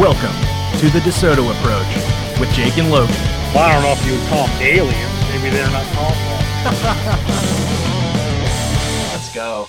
[0.00, 0.32] Welcome
[0.80, 3.14] to the DeSoto Approach with Jake and Logan.
[3.54, 5.12] Well, I don't know if you would call them aliens.
[5.30, 6.40] Maybe they're not called that.
[9.12, 9.68] Let's go.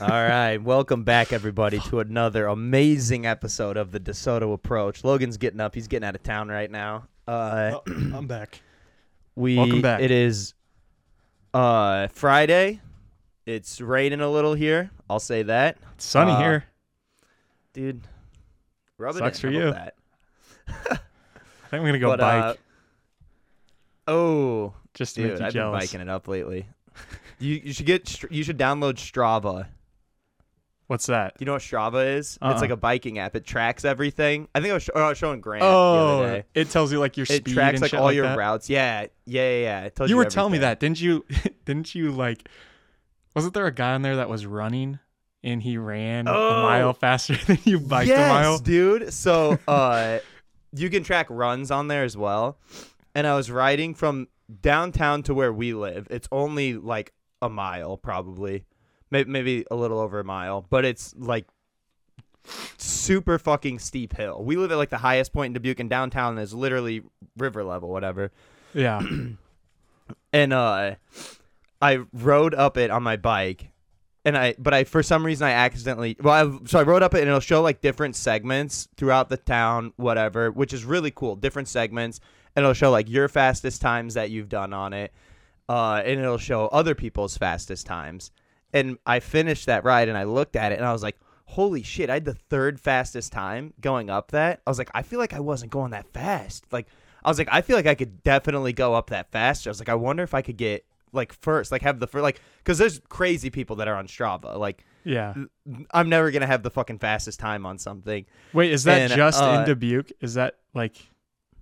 [0.00, 5.04] All right, welcome back, everybody, to another amazing episode of the DeSoto Approach.
[5.04, 7.06] Logan's getting up; he's getting out of town right now.
[7.28, 8.60] Uh, I'm back.
[9.36, 10.00] we welcome back.
[10.00, 10.54] It is
[11.54, 12.80] uh, Friday.
[13.46, 14.90] It's raining a little here.
[15.08, 16.64] I'll say that, It's sunny Uh, here.
[17.72, 18.00] dude.
[18.98, 19.50] Rub it Sucks in.
[19.50, 19.70] for you.
[19.72, 19.94] That?
[20.68, 22.44] I think I'm gonna go But, bike
[24.08, 26.66] uh, oh, just to dude, make you I've been biking it up lately.
[27.38, 29.66] you you should get you should download Strava.
[30.88, 31.34] What's that?
[31.40, 32.38] You know what Strava is?
[32.40, 32.52] Uh-uh.
[32.52, 33.34] It's like a biking app.
[33.34, 34.46] It tracks everything.
[34.54, 36.44] I think I was, sh- oh, I was showing Grant the Oh, other day.
[36.54, 38.38] it tells you like your It speed tracks and like all like your that.
[38.38, 38.70] routes.
[38.70, 39.58] Yeah, yeah, yeah.
[39.62, 39.80] yeah.
[39.86, 41.24] It tells You you were telling me that, didn't you?
[41.64, 42.48] didn't you like?
[43.34, 45.00] Wasn't there a guy on there that was running
[45.46, 46.32] and he ran Oh.
[46.50, 48.58] a mile faster than you biked yes, a mile?
[48.58, 49.12] dude.
[49.14, 50.18] So, uh,
[50.74, 52.58] you can track runs on there as well.
[53.14, 54.28] And I was riding from
[54.60, 56.06] downtown to where we live.
[56.10, 58.64] It's only like a mile, probably,
[59.10, 61.46] maybe, maybe a little over a mile, but it's like
[62.76, 64.42] super fucking steep hill.
[64.44, 67.02] We live at like the highest point in Dubuque, and downtown is literally
[67.36, 68.30] river level, whatever.
[68.74, 69.00] Yeah.
[70.32, 70.94] and uh
[71.80, 73.70] I rode up it on my bike
[74.26, 77.14] and I but I for some reason I accidentally well I, so I rode up
[77.14, 81.36] it and it'll show like different segments throughout the town whatever which is really cool
[81.36, 82.20] different segments
[82.54, 85.14] and it'll show like your fastest times that you've done on it
[85.68, 88.32] uh and it'll show other people's fastest times.
[88.72, 91.16] And I finished that ride and I looked at it and I was like
[91.46, 94.60] holy shit I had the third fastest time going up that.
[94.66, 96.66] I was like I feel like I wasn't going that fast.
[96.72, 96.88] Like
[97.24, 99.66] I was like, I feel like I could definitely go up that fast.
[99.66, 102.22] I was like, I wonder if I could get like first, like have the first,
[102.22, 104.56] like, because there's crazy people that are on Strava.
[104.58, 105.34] Like, Yeah.
[105.92, 108.26] I'm never gonna have the fucking fastest time on something.
[108.52, 110.12] Wait, is that And, just uh, in Dubuque?
[110.20, 110.96] Is that like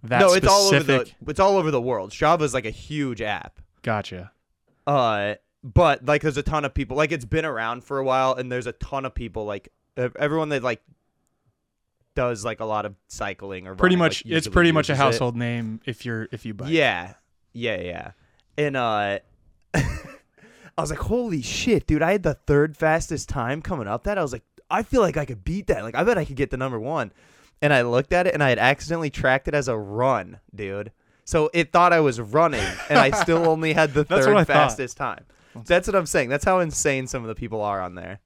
[0.03, 0.43] that no, specific?
[0.45, 2.11] it's all over the, it's all over the world.
[2.11, 3.61] Strava is like a huge app.
[3.83, 4.33] Gotcha.
[4.87, 6.97] Uh, but like, there's a ton of people.
[6.97, 9.45] Like, it's been around for a while, and there's a ton of people.
[9.47, 10.83] Like, everyone that like
[12.15, 14.93] does like a lot of cycling or Pretty running, much, like, it's pretty much a
[14.93, 15.03] uses it.
[15.05, 16.69] household name if you're if you bike.
[16.71, 17.15] Yeah,
[17.53, 18.11] yeah, yeah.
[18.57, 19.19] And uh,
[20.77, 22.03] I was like, "Holy shit, dude!
[22.03, 25.17] I had the third fastest time coming up that." I was like, "I feel like
[25.17, 25.83] I could beat that.
[25.85, 27.13] Like, I bet I could get the number one."
[27.63, 30.93] And I looked at it, and I had accidentally tracked it as a run, dude.
[31.25, 34.47] So it thought I was running, and I still only had the third I thought.
[34.47, 35.25] fastest time.
[35.65, 36.29] That's what I'm saying.
[36.29, 38.21] That's how insane some of the people are on there.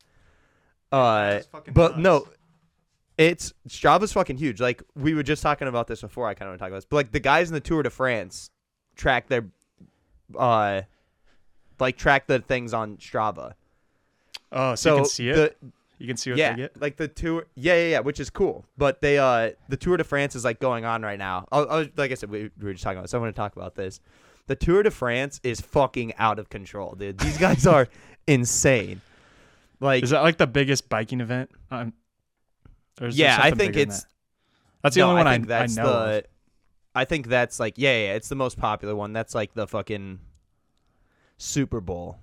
[0.91, 1.41] Uh,
[1.72, 1.98] but nuts.
[1.98, 2.28] no,
[3.19, 4.60] it's Strava's fucking huge.
[4.60, 6.26] Like we were just talking about this before.
[6.26, 7.82] I kind of want to talk about this, but like the guys in the Tour
[7.82, 8.50] de France
[8.97, 9.47] track their,
[10.37, 10.82] uh,
[11.81, 13.55] like track the things on Strava.
[14.50, 15.61] Oh, so, So you can see it.
[15.61, 16.81] the- you can see what yeah, they get.
[16.81, 17.47] like the tour.
[17.56, 18.65] Yeah, yeah, yeah, which is cool.
[18.77, 21.47] But they, uh, the Tour de France is like going on right now.
[21.50, 23.11] Oh, oh like I said, we, we were just talking about.
[23.11, 24.00] So I want to talk about this.
[24.47, 27.19] The Tour de France is fucking out of control, dude.
[27.19, 27.88] These guys are
[28.28, 29.00] insane.
[29.81, 31.50] Like, Is that like the biggest biking event?
[31.71, 31.93] Um,
[33.11, 34.11] yeah, I think it's that?
[34.83, 35.88] that's the no, only one I I, that's I know.
[35.88, 36.25] the.
[36.94, 39.12] I think that's like yeah, yeah, it's the most popular one.
[39.12, 40.21] That's like the fucking
[41.38, 42.19] Super Bowl.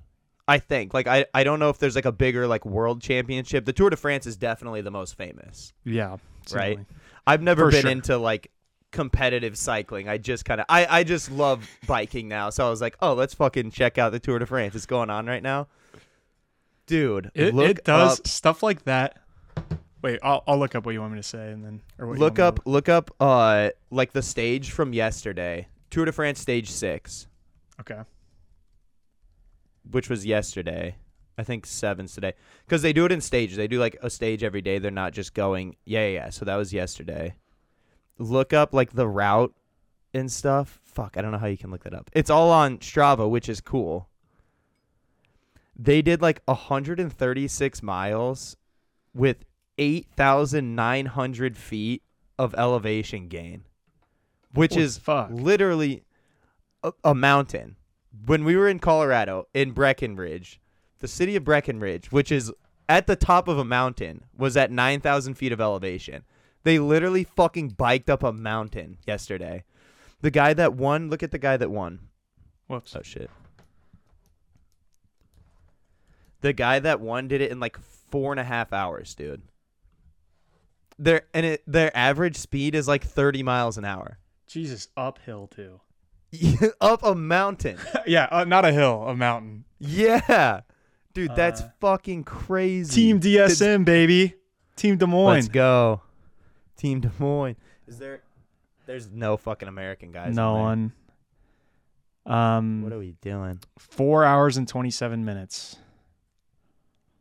[0.47, 3.65] I think like I I don't know if there's like a bigger like world championship.
[3.65, 5.73] The Tour de France is definitely the most famous.
[5.83, 6.17] Yeah,
[6.53, 6.79] Right?
[7.25, 7.91] I've never For been sure.
[7.91, 8.51] into like
[8.91, 10.07] competitive cycling.
[10.07, 12.51] I just kind of I I just love biking now.
[12.51, 14.75] So I was like, "Oh, let's fucking check out the Tour de France.
[14.75, 15.67] It's going on right now."
[16.85, 19.17] Dude, It, look it does up, stuff like that.
[20.03, 22.19] Wait, I'll, I'll look up what you want me to say and then or what
[22.19, 25.67] look up look up uh like the stage from yesterday.
[25.89, 27.27] Tour de France stage 6.
[27.79, 28.01] Okay.
[29.89, 30.95] Which was yesterday.
[31.37, 32.33] I think seven's today
[32.65, 33.57] because they do it in stages.
[33.57, 34.79] They do like a stage every day.
[34.79, 35.75] They're not just going.
[35.85, 36.13] Yeah, yeah.
[36.13, 36.29] yeah.
[36.29, 37.35] So that was yesterday.
[38.17, 39.53] Look up like the route
[40.13, 40.79] and stuff.
[40.83, 42.09] Fuck, I don't know how you can look that up.
[42.13, 44.07] It's all on Strava, which is cool.
[45.75, 48.55] They did like 136 miles
[49.13, 49.43] with
[49.77, 52.03] 8,900 feet
[52.39, 53.65] of elevation gain,
[54.53, 55.29] which is fuck.
[55.31, 56.03] literally
[56.81, 57.75] a, a mountain.
[58.25, 60.59] When we were in Colorado, in Breckenridge,
[60.99, 62.51] the city of Breckenridge, which is
[62.87, 66.23] at the top of a mountain, was at 9,000 feet of elevation.
[66.63, 69.63] They literally fucking biked up a mountain yesterday.
[70.21, 71.99] The guy that won, look at the guy that won.
[72.67, 72.95] Whoops.
[72.95, 73.29] Oh shit.
[76.41, 79.43] The guy that won did it in like four and a half hours, dude.
[80.97, 84.19] Their and it, their average speed is like thirty miles an hour.
[84.47, 85.81] Jesus, uphill too.
[86.81, 87.77] Up a mountain.
[88.07, 89.65] yeah, uh, not a hill, a mountain.
[89.79, 90.61] Yeah.
[91.13, 92.93] Dude, that's Uh, fucking crazy.
[92.93, 94.35] Team DSM, baby.
[94.75, 95.35] Team Des Moines.
[95.35, 96.01] Let's go.
[96.77, 97.55] Team Des Moines.
[97.87, 98.21] Is there?
[98.85, 100.35] There's no fucking American guys.
[100.35, 100.91] no on
[102.25, 102.35] one.
[102.35, 102.81] Um.
[102.83, 103.59] What are we doing?
[103.77, 105.77] four hours and twenty seven minutes.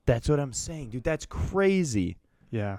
[0.07, 1.05] That's what I'm saying, dude.
[1.05, 2.17] That's crazy.
[2.51, 2.79] Yeah.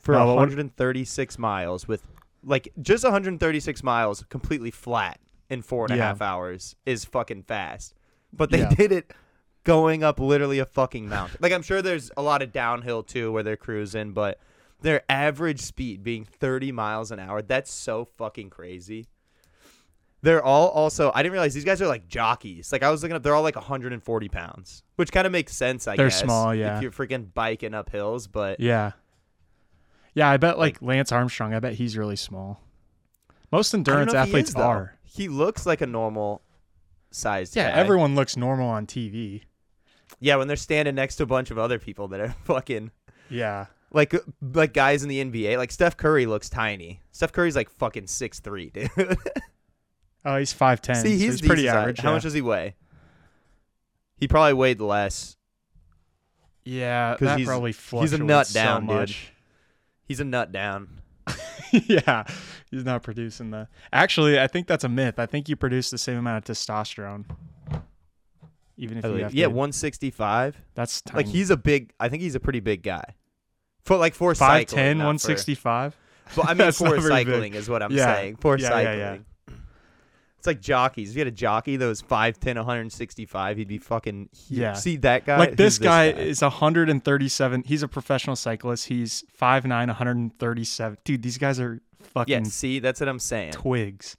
[0.00, 2.02] For No, but what- 136 miles with,
[2.44, 5.18] like, just 136 miles completely flat
[5.50, 7.94] in four and a half hours is fucking fast.
[8.32, 8.70] But they Yeah.
[8.70, 9.12] did it
[9.64, 11.38] going up literally a fucking mountain.
[11.40, 14.38] like, I'm sure there's a lot of downhill too where they're cruising, but
[14.82, 19.06] their average speed being 30 miles an hour, that's so fucking crazy.
[20.22, 22.72] They're all also, I didn't realize these guys are like jockeys.
[22.72, 25.86] Like, I was looking up, they're all like 140 pounds, which kind of makes sense,
[25.86, 26.20] I They're guess.
[26.20, 26.76] small, yeah.
[26.76, 28.92] If you're freaking biking up hills, but Yeah.
[30.14, 32.60] Yeah, I bet like, Lance Armstrong, I bet he's really small.
[33.50, 34.96] Most endurance if he athletes is, are.
[35.02, 36.42] He looks like a normal
[37.10, 37.76] sized Yeah, guy.
[37.78, 39.42] everyone looks normal on TV.
[40.20, 42.90] Yeah, when they're standing next to a bunch of other people that are fucking
[43.28, 43.66] Yeah.
[43.92, 45.56] like uh, like guys in the NBA.
[45.58, 47.00] Like Steph Curry looks tiny.
[47.12, 48.90] Steph Curry's like fucking six three, dude.
[50.26, 50.96] Oh, he's five ten.
[50.96, 51.98] See, he's, he's pretty average.
[52.00, 52.14] How yeah.
[52.14, 52.76] much does he weigh?
[54.16, 55.36] He probably weighed less.
[56.64, 59.14] Yeah, that he's- probably he's a fluctuates nut so down, dude.
[60.06, 60.88] He's a nut down.
[61.72, 62.24] yeah,
[62.70, 63.68] he's not producing the.
[63.92, 65.18] Actually, I think that's a myth.
[65.18, 67.24] I think you produce the same amount of testosterone,
[68.76, 69.50] even if you have yeah, to.
[69.50, 70.56] one sixty five.
[70.74, 71.24] that's tiny.
[71.24, 71.92] Like he's a big.
[71.98, 73.14] I think he's a pretty big guy.
[73.84, 75.96] For like for 5'10", cycling, not for- 165.
[76.36, 77.26] But I mean, That's for not very big.
[77.26, 78.14] cycling is what I'm Yeah.
[78.14, 78.36] saying.
[78.36, 78.98] For Yeah, cycling.
[78.98, 79.18] yeah, yeah.
[80.44, 81.08] It's like jockeys.
[81.08, 84.58] If you had a jockey that was 5'10", 165, he'd be fucking huge.
[84.60, 84.74] Yeah.
[84.74, 85.38] See that guy?
[85.38, 87.62] Like this Who's guy, is 137.
[87.64, 88.88] He's a professional cyclist.
[88.88, 90.98] He's 5'9", 137.
[91.02, 91.80] Dude, these guys are
[92.12, 92.44] fucking.
[92.44, 93.52] Yeah, see, that's what I'm saying.
[93.52, 94.18] twigs.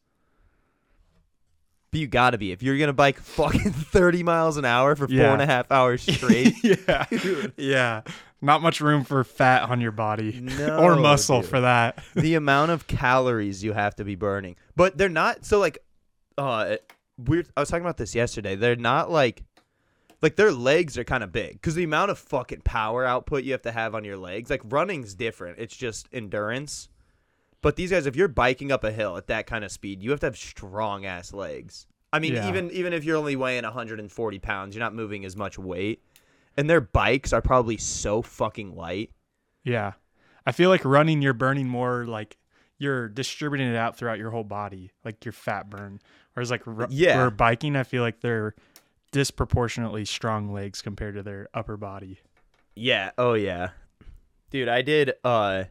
[1.91, 2.51] But you gotta be.
[2.51, 5.31] If you're gonna bike fucking 30 miles an hour for four Yeah.
[5.33, 7.05] and a half hours straight, yeah,
[7.55, 8.01] yeah.
[8.41, 11.49] Not much room for fat on your body no, or muscle dude.
[11.51, 12.03] for that.
[12.15, 14.55] the amount of calories you have to be burning.
[14.75, 15.77] But they're not so like
[16.37, 16.77] uh
[17.17, 18.55] weird I was talking about this yesterday.
[18.55, 19.43] They're not like
[20.21, 23.51] like their legs are kind of big cuz the amount of fucking power output you
[23.51, 24.49] have to have on your legs.
[24.49, 25.59] Like running's different.
[25.59, 26.89] It's just endurance.
[27.61, 30.11] But these guys if you're biking up a hill at that kind of speed, you
[30.11, 31.87] have to have strong ass legs.
[32.13, 32.47] I mean, Yeah.
[32.49, 36.01] even even if you're only weighing 140 pounds, you're not moving as much weight.
[36.57, 39.11] And their bikes are probably so fucking light.
[39.63, 39.93] Yeah.
[40.45, 42.37] I feel like running, you're burning more, like
[42.77, 45.99] you're distributing it out throughout your whole body, like your fat burn.
[46.33, 47.17] Whereas, like, ru- Yeah.
[47.17, 48.53] where biking, I feel like they're
[49.11, 52.19] disproportionately strong legs compared to their upper body.
[52.75, 53.11] Yeah.
[53.17, 53.69] Oh yeah.
[54.51, 55.63] Dude, I did uh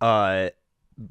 [0.00, 0.48] uh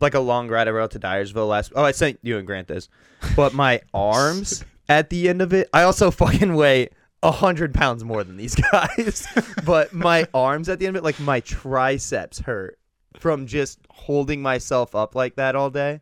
[0.02, 2.68] like a long ride I rode to Dyersville last Oh, I sent you and Grant
[2.68, 2.90] this.
[3.36, 6.90] But my arms at the end of it, I also fucking weigh
[7.24, 9.26] a hundred pounds more than these guys.
[9.66, 12.78] but my arms at the end of it, like my triceps hurt
[13.20, 16.02] from just holding myself up like that all day.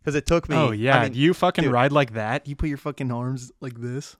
[0.00, 0.98] Because it took me oh, yeah.
[0.98, 1.72] I mean, you fucking dude.
[1.72, 2.46] ride like that?
[2.46, 4.16] You put your fucking arms like this?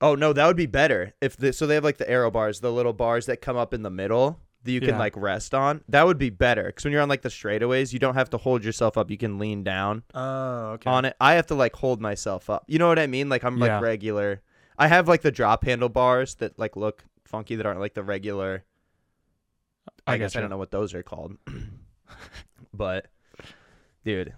[0.00, 2.58] Oh no, that would be better if the, so they have like the aero bars,
[2.58, 4.98] the little bars that come up in the middle that you can Yeah.
[4.98, 5.82] like rest on.
[5.88, 8.36] That would be better because when you're on like the straightaways, you don't have to
[8.36, 9.10] hold yourself up.
[9.12, 10.90] You can lean down Oh, okay.
[10.90, 11.14] on it.
[11.20, 12.64] I have to like hold myself up.
[12.66, 13.28] You know what I mean?
[13.28, 13.74] Like I'm Yeah.
[13.76, 14.42] like regular.
[14.76, 18.02] I have like the drop handle bars that like look funky that aren't like the
[18.02, 18.64] regular.
[20.06, 21.36] I, I guess I don't know what those are called,
[22.74, 23.06] but
[24.04, 24.32] dude,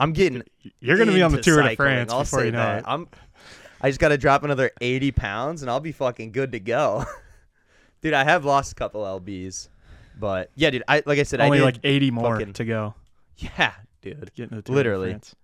[0.00, 0.42] I'm getting
[0.80, 2.58] You're going to be on the Tour de cycling, France I'll before say you know
[2.58, 2.78] that.
[2.80, 2.84] it.
[2.86, 3.08] I'm
[3.80, 7.04] I just got to drop another 80 pounds and I'll be fucking good to go.
[8.00, 9.68] dude, I have lost a couple lbs.
[10.18, 12.94] But yeah, dude, I like I said Only I like 80 more fucking- to go.
[13.36, 13.72] yeah,
[14.02, 14.20] dude.
[14.26, 15.08] to Get into the Tour Literally.
[15.08, 15.34] De France.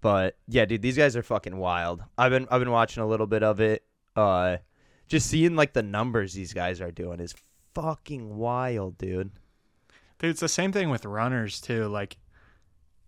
[0.00, 2.02] But yeah, dude, these guys are fucking wild.
[2.16, 3.82] I've been I've been watching a little bit of it.
[4.14, 4.58] Uh
[5.08, 7.34] just seeing like the numbers these guys are doing is
[7.80, 9.30] fucking wild, dude.
[10.18, 11.86] Dude, it's the same thing with runners too.
[11.88, 12.16] Like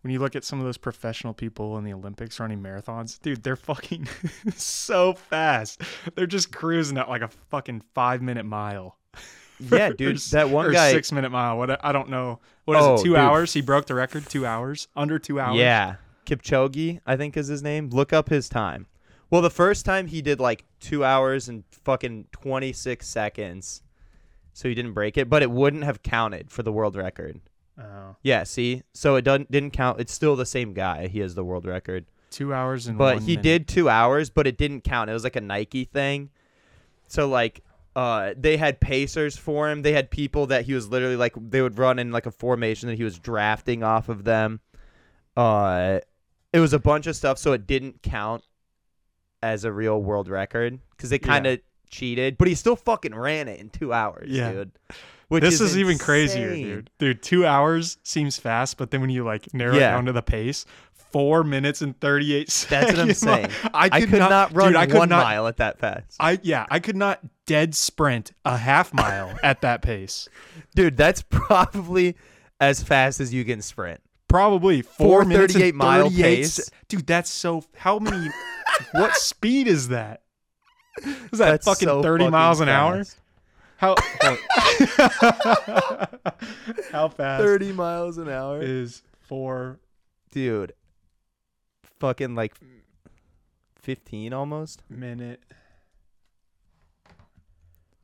[0.02, 3.42] when you look at some of those professional people in the Olympics running marathons, dude,
[3.42, 4.06] they're fucking
[4.56, 5.80] so fast.
[6.14, 8.96] They're just cruising at like a fucking five minute mile.
[9.72, 11.58] Yeah, dude, s- that one or guy six minute mile.
[11.58, 12.38] What I don't know.
[12.64, 12.98] What is Oh, it?
[12.98, 13.16] Two dude.
[13.16, 13.52] hours?
[13.52, 14.24] He broke the record.
[14.28, 14.86] Two hours.
[14.94, 15.56] Under two hours.
[15.56, 15.96] Yeah.
[16.26, 17.88] Kipchoge, I think is his name.
[17.90, 18.86] Look up his time.
[19.30, 23.82] Well, the first time he did like two hours and fucking 26 seconds.
[24.58, 27.40] So he didn't break it, but it wouldn't have counted for the world record.
[27.80, 28.16] Oh.
[28.24, 28.82] Yeah, see?
[28.92, 30.00] So it doesn't didn't count.
[30.00, 31.06] It's still the same guy.
[31.06, 32.06] He has the world record.
[32.32, 32.98] Two hours and.
[32.98, 33.42] But he minute.
[33.44, 35.10] did two hours, but it didn't count.
[35.10, 36.30] It was like a Nike thing.
[37.06, 37.62] So like
[37.94, 39.82] uh they had pacers for him.
[39.82, 42.88] They had people that he was literally like they would run in like a formation
[42.88, 44.58] that he was drafting off of them.
[45.36, 46.00] Uh
[46.52, 48.42] it was a bunch of stuff so it didn't count
[49.40, 53.48] as a real world record cuz they kind of cheated, but he still fucking ran
[53.48, 54.52] it in 2 hours, Yeah.
[54.52, 54.72] dude.
[55.28, 56.90] Which this is, is, even crazier, dude.
[56.98, 60.22] Dude, two hours seems fast, but then when you like narrow it down to the
[60.22, 60.64] pace,
[61.12, 62.96] four minutes and thirty eight seconds.
[62.96, 63.70] That's what I'm saying.
[63.74, 66.16] I I could, could not, run dude, I could one not, mile at that fast.
[66.18, 70.30] I yeah, I could not dead sprint a half mile at that pace.
[70.74, 72.16] Dude, that's probably
[72.60, 74.00] as fast as you can sprint.
[74.28, 76.70] Probably four minutes and 438 mile 38 pace.
[76.88, 77.64] Dude, that's so.
[77.76, 78.28] How many?
[78.92, 80.22] what speed is that?
[81.32, 83.04] Is that That's fucking so thirty fucking miles an hour?
[83.76, 83.94] How?
[86.90, 88.60] how fast 30 miles an hour.
[88.60, 89.78] is four?
[90.32, 90.72] Dude.
[92.00, 92.54] Fucking like
[93.76, 94.82] 15 almost.
[94.90, 95.40] minute.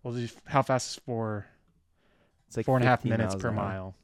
[0.02, 1.46] Well, just- how fast is four?
[2.48, 3.94] It's like Four and a half minutes per an mile.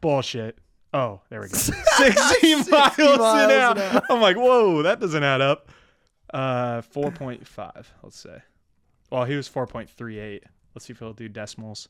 [0.00, 0.58] Bullshit.
[0.92, 1.56] Oh, there we go.
[1.58, 3.78] 60, 60 miles, miles an an hour.
[3.78, 4.02] hour.
[4.10, 5.68] I'm like, whoa, that doesn't add up.
[6.34, 8.42] Uh, 4.5, let's say.
[9.10, 10.40] Well, he was 4.38.
[10.74, 11.88] Let's see if he'll do decimals.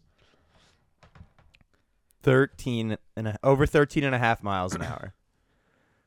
[2.22, 5.14] 13 and a, over 13 and a half miles an hour.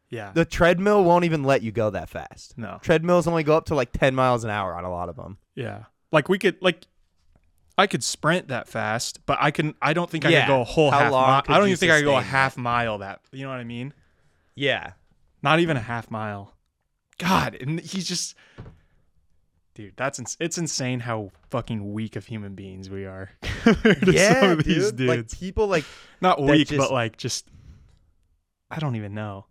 [0.09, 0.31] Yeah.
[0.33, 2.57] The treadmill won't even let you go that fast.
[2.57, 2.79] no.
[2.81, 5.37] Treadmills only go up to like 10 miles an hour on a lot of them.
[5.53, 5.83] Yeah.
[6.13, 6.87] Like we could like
[7.77, 10.45] I could sprint that fast, but I can I don't think I Yeah.
[10.45, 11.43] could go a whole How half long mile.
[11.49, 13.19] I don't even think I could go a half mile that.
[13.33, 13.93] You know what I mean?
[14.55, 14.93] Yeah.
[15.43, 16.53] Not even a half mile.
[17.17, 18.35] God, and he's just
[19.75, 23.29] Dude, that's ins- it's insane how fucking weak of human beings we are.
[23.63, 25.07] compared to yeah, some of these dude.
[25.07, 25.35] Like dudes.
[25.35, 25.85] people like
[26.19, 27.47] Not weak, just- but like just
[28.71, 29.45] I don't even know.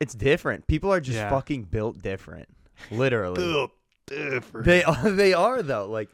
[0.00, 0.66] it's different.
[0.66, 1.28] People are just Yeah.
[1.30, 2.48] fucking built different.
[2.90, 3.68] Literally.
[4.06, 4.64] different.
[4.66, 5.86] They are they are though.
[5.90, 6.08] Like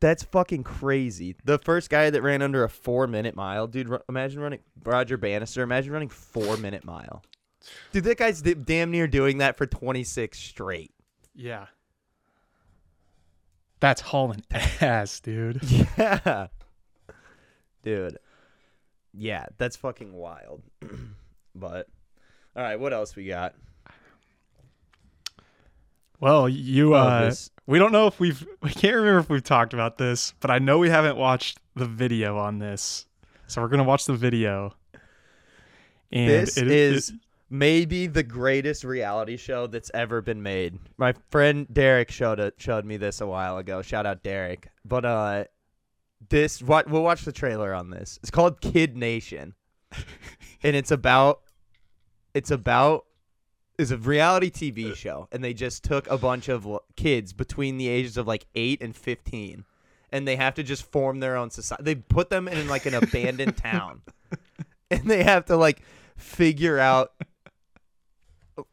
[0.00, 1.36] that's fucking crazy.
[1.44, 5.16] The first guy that ran under a 4 minute mile, dude, ru- imagine running Roger
[5.16, 7.22] Bannister, imagine running 4 minute mile.
[7.92, 10.92] Dude, that guy's damn near doing that for 26 straight.
[11.34, 11.66] yeah.
[13.80, 14.42] That's hauling
[14.80, 15.60] ass, dude.
[15.98, 16.46] Yeah.
[17.82, 18.18] Dude.
[19.12, 20.62] Yeah, that's fucking wild.
[21.54, 21.88] but
[22.56, 23.54] all right, what else we got?
[26.20, 29.42] Well, you Oh, uh this- we don't know if we've we can't remember if we've
[29.44, 33.06] talked about this, but I know we haven't watched the video on this.
[33.46, 34.74] So we're going to watch the video.
[36.10, 37.14] And this it- is it-
[37.50, 40.78] maybe the greatest reality show that's ever been made.
[40.96, 43.82] My friend Derek showed it showed me this a while ago.
[43.82, 44.68] Shout out Derek.
[44.84, 45.44] But uh
[46.28, 48.18] this what we'll watch the trailer on this.
[48.22, 49.54] It's called Kid Nation.
[50.62, 51.42] and it's about
[52.32, 53.04] it's about
[53.78, 57.88] is a reality TV show and they just took a bunch of kids between the
[57.88, 59.64] ages of like 8 and 15
[60.12, 61.82] and they have to just form their own society.
[61.82, 64.02] They put them in like an abandoned town.
[64.90, 65.80] And they have to like
[66.16, 67.14] figure out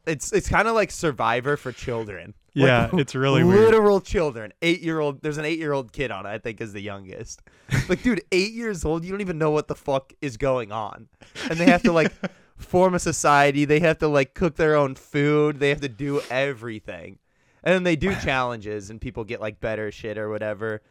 [0.06, 2.34] it's it's kind of like survivor for children.
[2.54, 3.62] Like, yeah, it's really weird.
[3.68, 4.52] literal children.
[4.62, 5.22] Eight year old.
[5.22, 6.30] There's an eight year old kid on it.
[6.30, 7.42] I think is the youngest.
[7.88, 9.06] Like, dude, eight years old.
[9.06, 11.08] You don't even know what the fuck is going on,
[11.50, 12.12] and they have to like
[12.58, 13.64] form a society.
[13.64, 15.62] They have to like cook their own food.
[15.62, 17.20] They have to do everything,
[17.64, 20.82] and then they do challenges, and people get like better shit or whatever.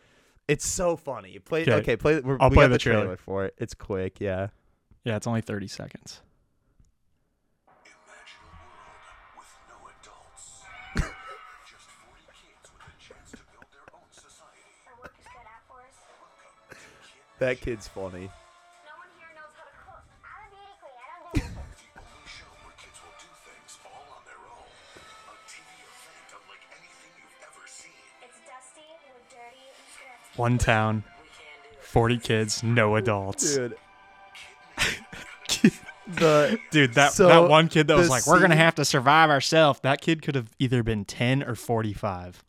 [0.48, 1.38] It's so funny.
[1.40, 1.74] Play Okay.
[1.74, 1.96] okay.
[1.98, 2.20] Play.
[2.20, 3.00] We're, I'll we play got the the trailer.
[3.02, 3.54] trailer for it.
[3.58, 4.18] It's quick.
[4.18, 4.46] Yeah.
[5.04, 6.22] Yeah, it's only 30 seconds.
[17.40, 18.30] Gonna funny.
[30.36, 31.04] One town,
[31.80, 33.56] 40 kids, no adults.
[33.56, 33.76] Dude.
[36.06, 39.28] the Dude, that So, that one kid that was like, "We're gonna have to survive
[39.28, 42.42] ourselves." That kid could have either been 10 or 45.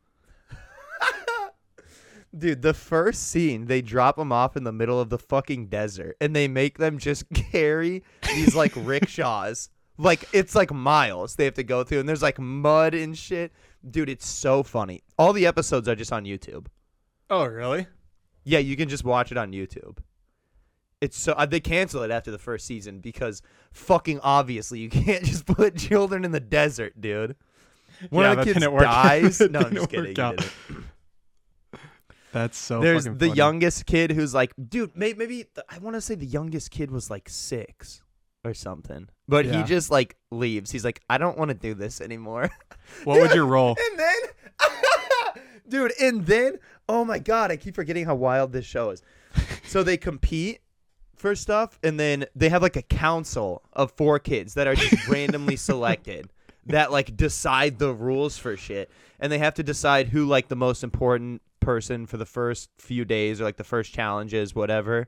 [2.38, 6.15] Dude, the first scene, they drop them off in the middle of the fucking desert
[6.21, 9.69] and they make them just carry these like rickshaws.
[9.97, 13.51] Like it's like miles they have to go through and there's like mud and shit.
[13.89, 15.03] Dude, it's so funny.
[15.17, 16.67] All the episodes are just on YouTube.
[17.29, 17.88] Oh, really?
[18.43, 19.97] Yeah, you can just watch it on YouTube.
[21.01, 23.41] It's so uh, they cancel it after the first season because
[23.73, 27.35] fucking obviously you can't just put children in the desert, dude.
[28.09, 29.39] One Yeah, of the kids dies.
[29.51, 30.05] No, I'm just kidding.
[30.05, 30.38] work he out.
[30.38, 30.85] didn't.
[32.33, 32.79] That's so.
[32.81, 33.33] There's the funny.
[33.33, 36.89] youngest kid who's like, dude, may- maybe th- I want to say the youngest kid
[36.91, 38.01] was like six
[38.43, 40.71] or something, but he just like leaves.
[40.71, 42.50] He's like, I don't want to do this anymore.
[43.05, 43.77] What would your role?
[43.79, 44.17] and then,
[45.69, 46.59] dude, and then,
[46.89, 49.01] oh my god, I keep forgetting how wild this show is.
[49.65, 50.59] so they compete
[51.15, 55.07] for stuff, and then they have like a council of four kids that are just
[55.07, 56.29] randomly selected
[56.65, 60.55] that like decide the rules for shit, and they have to decide who like the
[60.55, 65.08] most important person for the first few days or like the first challenges, whatever.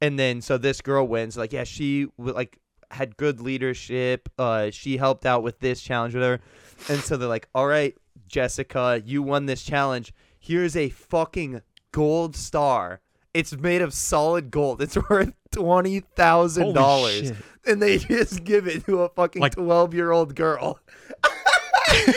[0.00, 1.36] And then so this girl wins.
[1.36, 2.58] Like yeah, she like
[2.90, 4.28] had good leadership.
[4.38, 6.40] Uh, she helped out with this challenge, whatever.
[6.88, 7.96] And so they're like, all right,
[8.28, 10.12] Jessica, you won this challenge.
[10.38, 11.62] Here's a fucking
[11.92, 13.00] gold star.
[13.34, 14.82] It's made of solid gold.
[14.82, 17.32] It's worth twenty thousand dollars,
[17.66, 20.78] and they just give it to a fucking Like- twelve-year-old girl.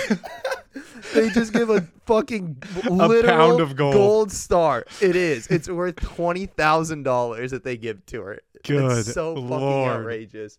[1.13, 3.94] they just give a fucking literal pound of gold.
[3.94, 4.86] gold star.
[5.01, 5.48] It is.
[5.48, 8.39] It's worth twenty thousand dollars that they give to her.
[8.63, 9.91] Good it's so fucking Lord.
[10.00, 10.58] outrageous.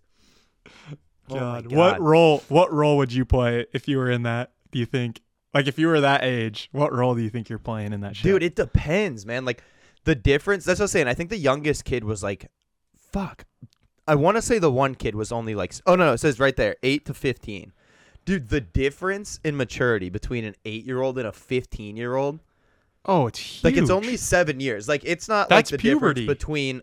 [1.29, 1.73] Oh God.
[1.73, 5.21] What role what role would you play if you were in that, do you think?
[5.53, 8.17] Like if you were that age, what role do you think you're playing in that
[8.17, 8.29] show?
[8.29, 9.45] Dude, it depends, man.
[9.45, 9.63] Like
[10.05, 10.65] the difference.
[10.65, 11.09] That's what I'm saying.
[11.09, 12.51] I think the youngest kid was like,
[12.95, 13.45] fuck.
[14.09, 16.39] I want to say the one kid was only like, oh no, no, it says
[16.39, 17.73] right there, eight to fifteen.
[18.27, 22.41] Dude, the difference in maturity between an eight-year-old and a fifteen-year-old,
[23.07, 23.65] oh, it's huge.
[23.65, 24.87] like it's only seven years.
[24.89, 26.21] Like it's not That's like the puberty.
[26.23, 26.83] difference between.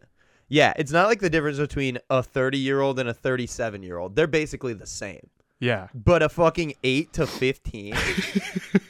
[0.49, 3.97] Yeah, it's not like the difference between a 30 year old and a 37 year
[3.97, 4.15] old.
[4.15, 5.29] They're basically the same.
[5.59, 5.87] Yeah.
[5.95, 7.95] But a fucking 8 to 15.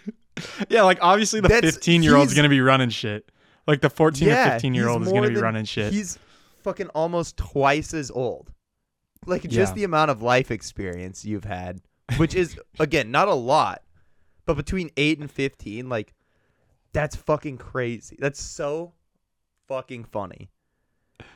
[0.69, 3.29] Yeah, like obviously the 15 year old's to be running shit.
[3.67, 5.93] Like the 14 or yeah, 15 year he's old is to be than- running shit.
[5.93, 6.17] He's
[6.63, 8.51] fucking almost twice as old.
[9.25, 9.75] Like just Yeah.
[9.75, 11.79] the amount of life experience you've had,
[12.17, 13.81] which is again not a lot,
[14.45, 16.13] but between 8 and 15 like
[16.93, 18.15] that's fucking crazy.
[18.19, 18.93] That's so
[19.67, 20.49] fucking funny.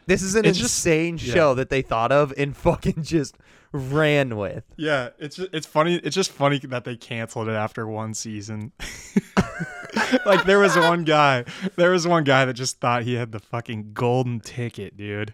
[0.05, 1.33] This is an It's just- insane yeah.
[1.33, 3.35] show that they thought of and fucking just
[3.71, 4.63] ran with.
[4.77, 5.95] Yeah, it's just, it's funny.
[5.95, 8.71] It's just funny that they canceled it after one season.
[10.25, 13.39] like there was one guy, there was one guy that just thought he had the
[13.39, 15.33] fucking golden ticket, dude.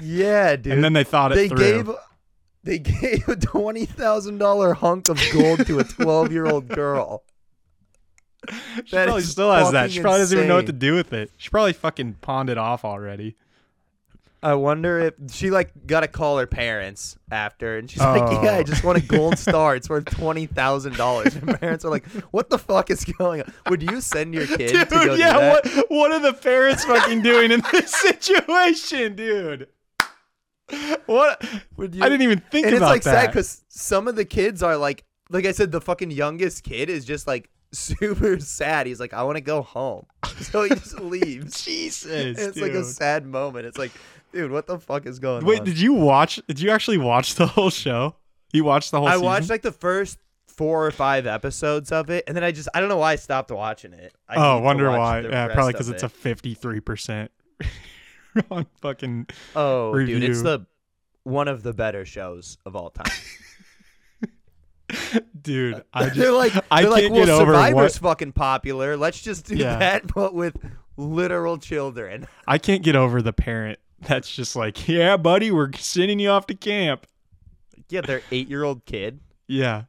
[0.00, 0.72] Yeah, dude.
[0.74, 1.58] And then they thought it they through.
[1.58, 1.90] gave
[2.64, 7.22] they gave a twenty thousand dollar hunk of gold to a twelve year old girl.
[8.48, 9.90] she that probably still has that.
[9.92, 11.30] She probably doesn't even know what to do with it.
[11.36, 13.36] She probably fucking pawned it off already.
[14.42, 18.42] I wonder if she like got to call her parents after, and she's like, Oh.
[18.42, 18.62] "Yeah, I oh.
[18.62, 19.74] just won a gold star.
[19.74, 23.52] It's worth twenty thousand dollars." And parents are like, "What the fuck is going on?
[23.70, 26.34] Would you send your kid to go Dude, do yeah, that?" what what are the
[26.34, 29.68] parents fucking doing in this situation, dude?
[31.06, 31.44] What?
[31.76, 32.02] Would you?
[32.02, 34.76] I didn't even think and it's about like sad because some of the kids are
[34.76, 38.86] like, like I said, the fucking youngest kid is just like super sad.
[38.86, 40.06] He's like, "I want to go home,"
[40.40, 41.62] so he just leaves.
[41.62, 43.66] Jesus, And it's like a sad moment.
[43.66, 43.92] It's like,
[44.32, 45.66] dude, what the fuck is going Wait, on?
[45.66, 46.40] did you watch?
[46.48, 48.16] Did you actually watch the whole show?
[48.52, 49.08] You watched the whole.
[49.08, 49.24] I season?
[49.26, 52.80] watched like the first four or five episodes of it, and then I just I
[52.80, 54.14] don't know why I stopped watching it.
[54.26, 55.20] I oh, wonder why?
[55.20, 56.06] Yeah, probably because it's it.
[56.06, 57.30] a fifty-three percent
[58.50, 59.26] on fucking.
[59.56, 60.66] oh, dude, it's the
[61.24, 63.12] one of the better shows of all time.
[65.40, 68.32] Dude, I just they're like, I they're like, can't well, get over Survivor's what fucking
[68.32, 68.96] popular.
[68.96, 69.78] Let's just do Yeah.
[69.78, 70.56] that, but with
[70.96, 72.26] literal children.
[72.46, 76.46] I can't get over the parent that's just like, yeah, buddy, we're sending you off
[76.48, 77.06] to camp.
[77.88, 79.20] Yeah, their eight-year-old kid.
[79.46, 79.84] Yeah.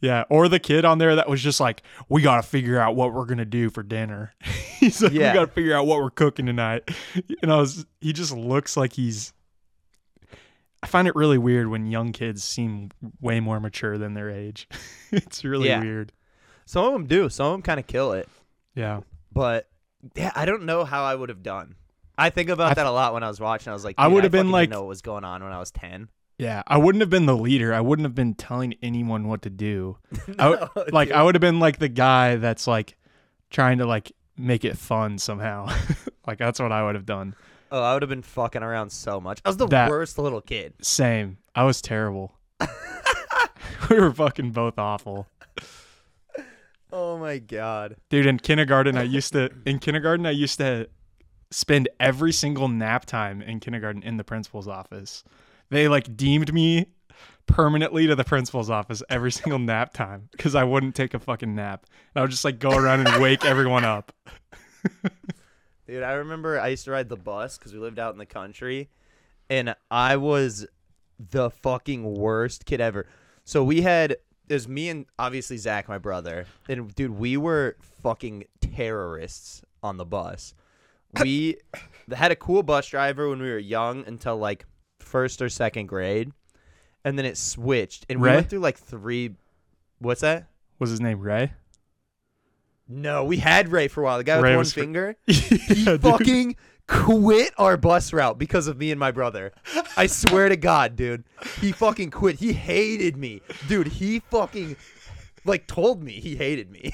[0.00, 0.24] Yeah.
[0.28, 3.14] Or the kid on there that was just like, we got to figure out what
[3.14, 4.34] we're going to do for dinner.
[4.78, 5.32] he's like, Yeah.
[5.32, 6.90] we got to figure out what we're cooking tonight.
[7.42, 9.32] And I was, he just looks like he's,
[10.82, 14.68] I find it really weird when young kids seem way more mature than their age.
[15.10, 15.80] it's really Yeah.
[15.80, 16.12] weird.
[16.66, 17.28] Some of them do.
[17.30, 18.28] Some of them kind of kill it.
[18.74, 19.00] Yeah.
[19.32, 19.68] But
[20.14, 21.76] yeah, I don't know how I would have done.
[22.18, 23.70] I think about I- that a lot when I was watching.
[23.70, 25.58] I was like, I would have been like- know what was going on when I
[25.58, 26.08] was ten.
[26.38, 26.62] Yeah.
[26.66, 27.72] I wouldn't have been the leader.
[27.72, 29.98] I wouldn't have been telling anyone what to do.
[30.38, 31.16] I would- No, like dude.
[31.16, 32.96] I would have been like the guy that's like
[33.50, 35.68] trying to like make it fun somehow.
[36.26, 37.34] like that's what I would have done.
[37.70, 39.40] Oh, I would have been fucking around so much.
[39.44, 40.74] I was the That- worst little kid.
[40.82, 41.38] Same.
[41.54, 42.32] I was terrible.
[43.90, 45.26] we were fucking both awful.
[46.92, 47.96] Oh my god.
[48.08, 50.88] Dude, in kindergarten I used to in kindergarten I used to
[51.50, 55.24] spend every single nap time in kindergarten in the principal's office.
[55.74, 56.86] They like deemed me
[57.46, 61.52] permanently to the principal's office every single nap time because I wouldn't take a fucking
[61.52, 61.86] nap.
[62.14, 64.12] And I would just like go around and wake everyone up.
[65.88, 68.24] Dude, I remember I used to ride the bus because we lived out in the
[68.24, 68.88] country,
[69.50, 70.64] and I was
[71.18, 73.08] the fucking worst kid ever.
[73.44, 78.44] So we had there's me and obviously Zach, my brother, and dude, we were fucking
[78.60, 80.54] terrorists on the bus.
[81.20, 81.56] We
[82.14, 84.66] had a cool bus driver when we were young until like
[85.04, 86.32] first or second grade,
[87.04, 89.34] and then it switched, and we went through like three.
[89.98, 90.48] What's that?
[90.78, 91.52] Was his name Ray?
[92.88, 94.18] No, we had Ray for a while.
[94.18, 95.16] The guy with one fr- finger.
[95.26, 96.02] Yeah, he dude.
[96.02, 99.52] fucking quit our bus route because of me and my brother.
[99.96, 101.24] I swear to God, dude.
[101.60, 102.36] He fucking quit.
[102.40, 103.40] He hated me.
[103.68, 104.76] Dude, he fucking
[105.44, 106.90] like told me he hated me.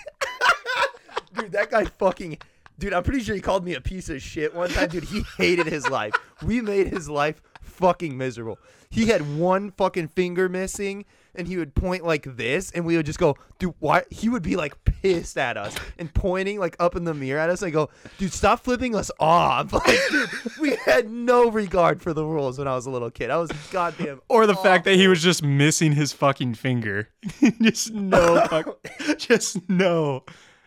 [1.34, 2.38] dude, that guy fucking.
[2.78, 4.88] Dude, I'm pretty sure he called me a piece of shit one time.
[4.88, 6.14] Dude, he hated his life.
[6.42, 7.42] We made his life
[7.80, 8.58] fucking miserable.
[8.90, 13.06] He had one fucking finger missing, and he would point like this, and we would
[13.06, 14.02] just go, dude, why?
[14.10, 17.50] He would be like pissed at us and pointing like up in the mirror at
[17.50, 17.62] us.
[17.62, 17.88] I go,
[18.18, 19.72] dude, stop flipping us off.
[19.80, 23.30] Like, dude, we had no regard for the rules when I was a little kid.
[23.30, 24.20] I was goddamn.
[24.28, 27.08] Or the fact that he was just missing his fucking finger.
[27.62, 28.78] just no, fuck,
[29.16, 30.24] just no,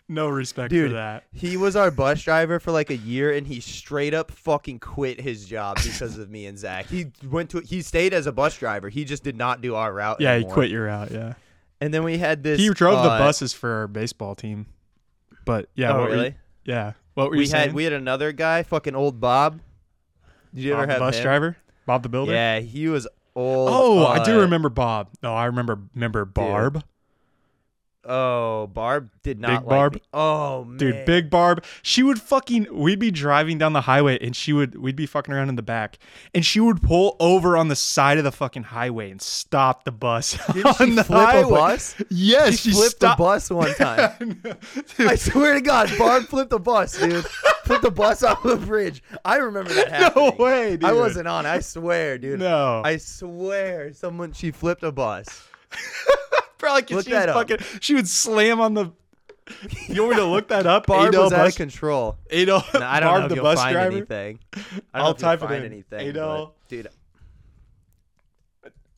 [0.08, 1.24] no respect Dude, for that.
[1.32, 5.20] he was our bus driver for like a year, and he straight up fucking quit
[5.20, 6.86] his job because of me and Zach.
[6.86, 8.88] He went to he stayed as a bus driver.
[8.88, 10.20] He just did not do our route.
[10.20, 11.10] Yeah, he quit your route.
[11.10, 11.34] Yeah,
[11.80, 12.60] And then we had this.
[12.60, 14.66] he drove the uh, buses for our baseball team.
[15.44, 16.34] But yeah, Oh what were you- really?
[16.64, 16.92] yeah.
[17.14, 17.74] What were We you had saying?
[17.74, 19.60] we had another guy, fucking old Bob.
[20.54, 21.22] Did you Bob ever the have bus him?
[21.22, 22.32] driver, Bob the builder.
[22.32, 23.68] Yeah, he was old.
[23.72, 25.08] Oh, I do uh, remember Bob.
[25.22, 26.82] No, I remember remember Barb.
[28.06, 29.94] Oh, Barb did not like Barb?
[29.94, 30.02] me.
[30.12, 31.64] Oh man, Dude, Big Barb.
[31.82, 32.66] She would fucking.
[32.70, 34.76] We'd be driving down the highway, and she would.
[34.76, 35.98] We'd be fucking around in the back,
[36.34, 39.92] and she would pull over on the side of the fucking highway and stop the
[39.92, 41.42] bus Didn't on she the flip highway.
[41.42, 41.94] a bus?
[42.10, 43.18] Yes, she, she, flipped stopped.
[43.18, 44.42] the bus one time.
[44.98, 47.24] I swear to God, Barb flipped the bus, dude.
[47.64, 49.02] flipped the bus off the bridge.
[49.24, 50.36] I remember that happening.
[50.38, 50.84] No way, dude.
[50.84, 51.46] I wasn't on.
[51.46, 52.40] I swear, dude.
[52.40, 52.82] No.
[52.84, 55.48] I swear, someone she flipped a bus.
[56.64, 57.36] Probably 'cause Look she was that up.
[57.48, 57.58] fucking.
[57.80, 58.92] She would slam on the.
[59.88, 60.86] You want me to look that up?
[60.88, 62.16] Barb Adel was out of control.
[62.30, 63.90] Adel, No, I don't Barb know if the you'll bus find driver.
[63.96, 64.38] anything.
[64.54, 65.72] I don't I'll know if you'll type it find in.
[65.72, 66.54] anything, Adel.
[66.62, 66.88] but, dude.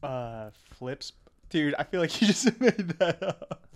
[0.03, 1.13] Uh, flips,
[1.51, 1.75] dude.
[1.79, 3.69] I feel like you just made that up.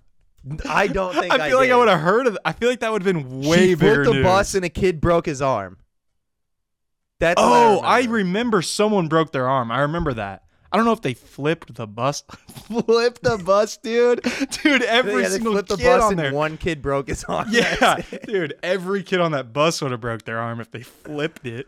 [0.68, 1.72] I don't think I feel like did.
[1.72, 2.38] I would have heard of.
[2.44, 4.24] I feel like that would have been way she bigger flipped the news.
[4.24, 5.78] bus and a kid broke his arm.
[7.18, 8.14] That's oh, I I remember.
[8.16, 9.70] remember someone broke their arm.
[9.70, 10.44] I remember that.
[10.72, 12.22] I don't know if they flipped the bus.
[12.48, 14.22] flipped the bus, dude.
[14.62, 16.32] Dude, every yeah, single flipped the kid bus on and there.
[16.32, 17.48] one kid broke his arm.
[17.50, 18.54] yeah, dude.
[18.62, 21.66] Every kid on that bus would have broke their arm if they flipped it.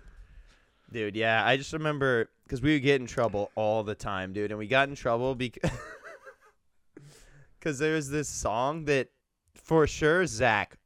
[0.93, 4.51] Dude, yeah, I just remember because we would get in trouble all the time, dude,
[4.51, 5.71] and we got in trouble because
[7.59, 9.09] because there was this song that
[9.55, 10.77] for sure Zach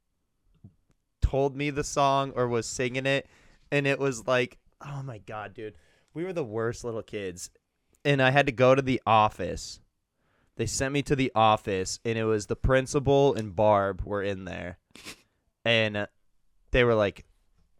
[1.21, 3.27] told me the song or was singing it,
[3.71, 5.75] and it was like, oh my god, dude,
[6.13, 7.49] we were the worst little kids,
[8.07, 9.81] and I had to go to the office.
[10.55, 14.45] They sent me to the office, and it was the principal and Barb were in
[14.45, 14.77] there,
[15.65, 16.07] and
[16.71, 17.25] they were like,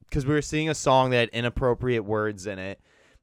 [0.01, 2.81] because we were singing a song that had inappropriate words in it.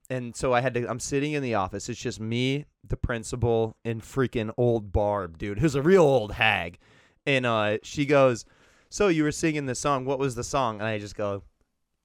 [0.09, 1.89] And so I had to, I'm sitting in the office.
[1.91, 6.79] It's just me, the principal, and freaking old Barb, dude, who's a real old hag.
[7.27, 8.47] And uh, she goes,
[8.89, 10.05] So you were singing this song.
[10.07, 10.79] What was the song?
[10.79, 11.43] And I just go,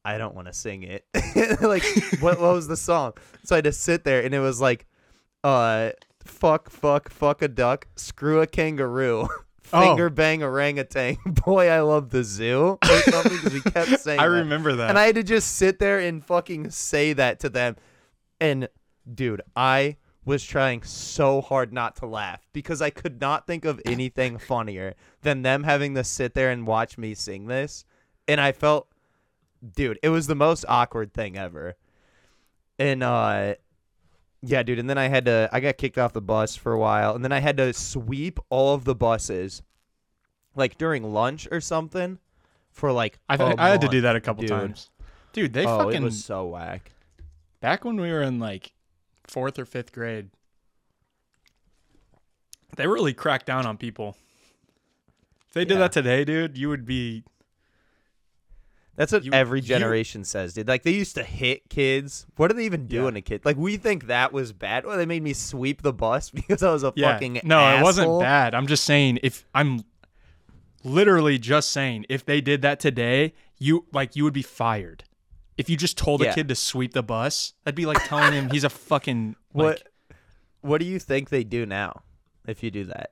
[0.06, 1.06] I don't want to sing it.
[1.62, 1.84] like,
[2.20, 3.14] what, what was the song?
[3.44, 4.88] So I had to sit there, and it was like,
[5.44, 5.92] uh,
[6.24, 9.28] fuck, fuck, fuck a duck, screw a kangaroo.
[9.72, 9.82] Oh.
[9.82, 11.18] Finger bang orangutan.
[11.46, 12.80] Boy, I love the zoo.
[12.82, 14.32] Or something because we kept saying I that.
[14.32, 14.90] remember that.
[14.90, 17.76] And I had to just sit there and fucking say that to them.
[18.42, 18.68] And
[19.14, 23.80] dude, I was trying so hard not to laugh because I could not think of
[23.86, 27.86] anything funnier than them having to sit there and watch me sing this.
[28.28, 28.88] And I felt
[29.76, 31.76] dude, it was the most awkward thing ever.
[32.80, 33.54] And uh
[34.42, 36.80] yeah, dude, and then I had to I got kicked off the bus for a
[36.80, 39.62] while and then I had to sweep all of the buses
[40.56, 42.20] like during lunch or something
[42.72, 44.50] for like I, th- I had to do that a couple dude.
[44.50, 44.90] times.
[45.34, 46.92] Dude, they oh, fucking it was so whack.
[47.60, 48.72] back when we were in like
[49.26, 50.30] fourth or fifth grade,
[52.76, 54.16] they really cracked down on people.
[55.48, 55.80] If they did Yeah.
[55.80, 57.24] that today, dude, you would be.
[59.00, 60.68] That's what You- every you- generation says, dude.
[60.68, 62.28] Like they used to hit kids.
[62.36, 63.22] What are they even doing Yeah.
[63.22, 63.46] to kids?
[63.46, 64.86] Like we think that was bad.
[64.86, 67.14] Well, they made me sweep the bus because I was a Yeah.
[67.14, 68.54] fucking no, it wasn't bad.
[68.54, 69.86] I'm just saying if I'm
[70.84, 75.06] literally just saying if they did that today, you like you would be fired.
[75.56, 76.32] If you just told Yeah.
[76.32, 79.66] a kid to sweep the bus, that'd be like telling him he's a fucking What
[79.66, 79.84] like
[80.60, 82.02] What do you think they do now
[82.46, 83.12] if you do that?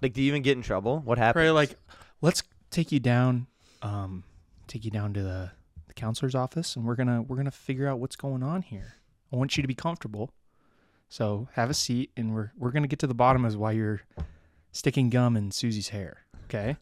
[0.00, 1.00] Like, do you even get in trouble?
[1.00, 1.32] What happens?
[1.42, 1.76] Probably like,
[2.20, 2.44] let's
[2.76, 3.46] take you down,
[3.80, 4.22] um,
[4.66, 5.50] take you down to the,
[5.88, 8.96] the counselor's office, and we're gonna we're gonna figure out what's going on here.
[9.32, 10.30] I want you to be comfortable,
[11.08, 14.02] so have a seat, and we're we're gonna get to the bottom of why you're
[14.72, 16.26] sticking gum in Susie's hair.
[16.44, 16.76] Okay,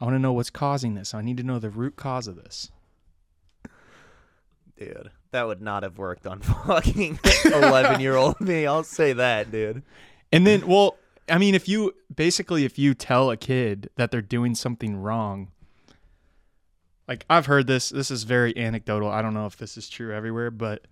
[0.00, 1.14] I want to know what's causing this.
[1.14, 2.72] I need to know the root cause of this.
[4.76, 8.66] dude, that would not have worked on fucking eleven-year-old me.
[8.66, 9.84] I'll say that, dude.
[10.32, 10.98] And then, well,
[11.30, 15.50] I mean, if you basically if you tell a kid that they're doing something wrong,
[17.06, 17.88] like I've heard this.
[17.90, 19.08] This is very anecdotal.
[19.10, 20.86] I don't know if this is true everywhere, but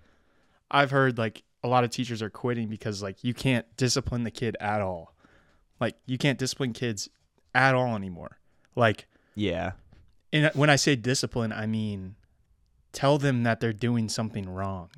[0.71, 4.31] I've heard like a lot of teachers are quitting because like you can't discipline the
[4.31, 5.15] kid at all.
[5.81, 7.09] Like you can't discipline kids
[7.55, 8.39] at all anymore.
[8.75, 9.73] Like, Yeah.
[10.33, 12.17] and when I say discipline, I mean
[12.93, 14.89] tell them that they're doing something wrong,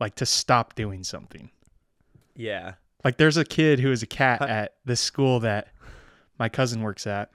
[0.00, 1.50] like to stop doing something.
[2.34, 2.74] Yeah.
[3.04, 5.68] Like there's a kid who is a cat at the school that
[6.38, 7.30] my cousin works at.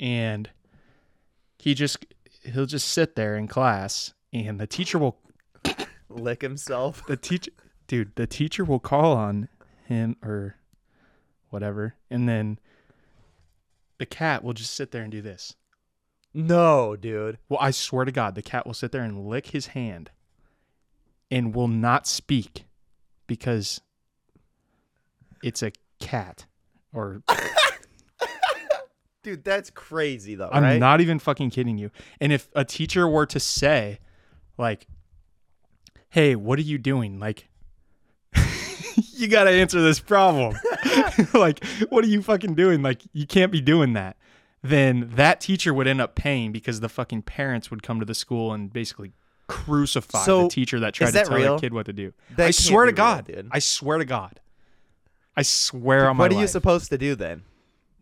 [0.00, 0.50] And
[1.58, 2.04] he just
[2.42, 5.18] he'll just sit there in class and the teacher will
[6.08, 7.04] Lick himself.
[7.06, 7.50] the teacher
[7.86, 9.48] dude, the teacher will call on
[9.84, 10.56] him or
[11.50, 12.58] whatever and then
[13.98, 15.56] the cat will just sit there and do this.
[16.34, 17.38] No, dude.
[17.48, 20.10] Well, I swear to God, the cat will sit there and lick his hand
[21.30, 22.66] and will not speak
[23.26, 23.80] because
[25.46, 26.46] it's a cat.
[26.92, 27.22] Or
[29.22, 30.78] Dude, that's crazy though, I'm right?
[30.78, 31.90] not even fucking kidding you.
[32.20, 33.98] And if a teacher were to say,
[34.56, 34.86] like,
[36.10, 37.18] hey, what are you doing?
[37.18, 37.48] Like,
[39.14, 40.54] you got to answer this problem.
[41.34, 42.82] like, what are you fucking doing?
[42.82, 44.16] Like, you can't be doing that.
[44.62, 48.14] Then that teacher would end up paying because the fucking parents would come to the
[48.14, 49.12] school and basically
[49.48, 51.46] crucify So, the teacher that tried is to tell real?
[51.54, 52.12] their kid what to do.
[52.36, 53.24] That I swear to be real, God.
[53.26, 53.48] dude.
[53.50, 54.40] I swear to God.
[55.36, 57.42] I swear on my what are you supposed to do then?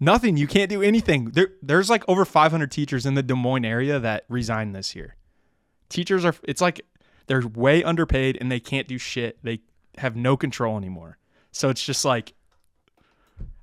[0.01, 0.37] Nothing.
[0.37, 1.31] You can't do anything.
[1.31, 5.17] There, there's like over 500 teachers in the Des Moines area that resigned this year.
[5.89, 6.35] Teachers are.
[6.45, 6.83] It's like
[7.27, 9.39] they're way underpaid and they can't do shit.
[9.43, 9.61] They
[9.99, 11.19] have no control anymore.
[11.53, 12.35] So it's just like,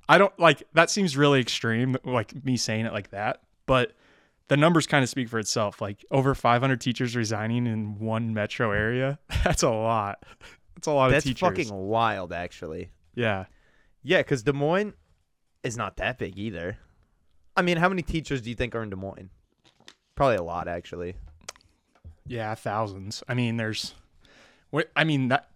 [0.08, 0.90] I don't like that.
[0.90, 3.42] Seems really extreme, like me saying it like that.
[3.66, 3.92] But
[4.48, 5.80] the numbers kind of speak for itself.
[5.80, 9.18] Like over 500 teachers resigning in one metro area.
[9.44, 10.24] That's a lot.
[10.74, 11.48] That's a lot That's of teachers.
[11.56, 12.90] That's fucking wild, actually.
[13.14, 13.44] yeah.
[14.02, 14.94] Yeah, because Des Moines
[15.62, 16.78] is not that big either.
[17.56, 19.30] I mean, how many teachers do you think are in Des Moines?
[20.14, 21.14] Probably a lot, actually.
[22.26, 23.22] Yeah, thousands.
[23.28, 23.94] I mean, there's,
[24.96, 25.48] I mean that.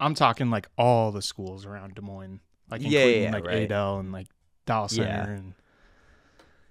[0.00, 3.62] I'm talking like all the schools around Des Moines, like Yeah, including yeah, like right.
[3.62, 4.28] Adel and like
[4.64, 5.26] Dow Center Yeah.
[5.26, 5.54] and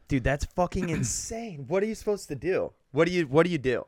[0.07, 1.65] Dude, that's fucking insane.
[1.67, 2.71] What are you supposed to do?
[2.91, 3.83] What do you What do you do?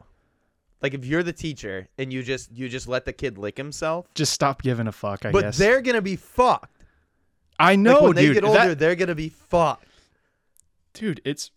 [0.82, 4.08] Like, if you're the teacher and you just you just let the kid lick himself,
[4.13, 5.26] just stop giving a fuck.
[5.26, 5.58] I but guess.
[5.58, 6.79] they're gonna be fucked.
[7.60, 9.86] I Like, know, when they get older, that- they're gonna be fucked.
[10.93, 11.52] dude, it's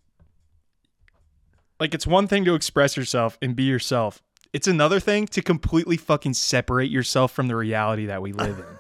[1.81, 4.23] like it's one thing to express yourself and be yourself.
[4.53, 8.65] It's another thing to completely fucking separate yourself from the reality that we live in.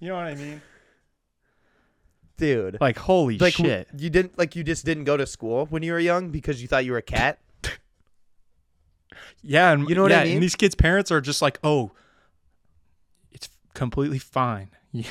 [0.00, 0.60] you know what I mean?
[2.38, 2.78] Dude.
[2.80, 3.88] Like holy like shit.
[3.96, 6.68] you didn't like you just didn't go to school when you were young because you
[6.68, 7.38] thought you were a cat.
[9.42, 10.34] Yeah, and You know what I mean?
[10.34, 11.92] And these kids' parents are just like, "Oh,
[13.76, 14.70] completely fine."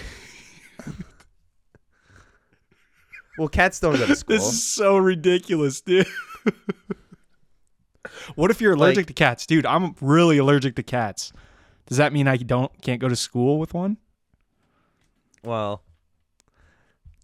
[3.38, 4.34] Well, cats don't go to school.
[4.38, 6.08] This is so ridiculous, dude.
[8.36, 9.65] what if you're allergic Like- to cats, dude?
[9.65, 11.34] I'm really allergic to cats.
[11.86, 13.97] Does that mean I don't can't go to school with one?
[15.43, 15.84] well,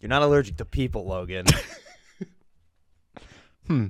[0.00, 1.46] you're not allergic to people, Logan.
[3.66, 3.86] Hmm.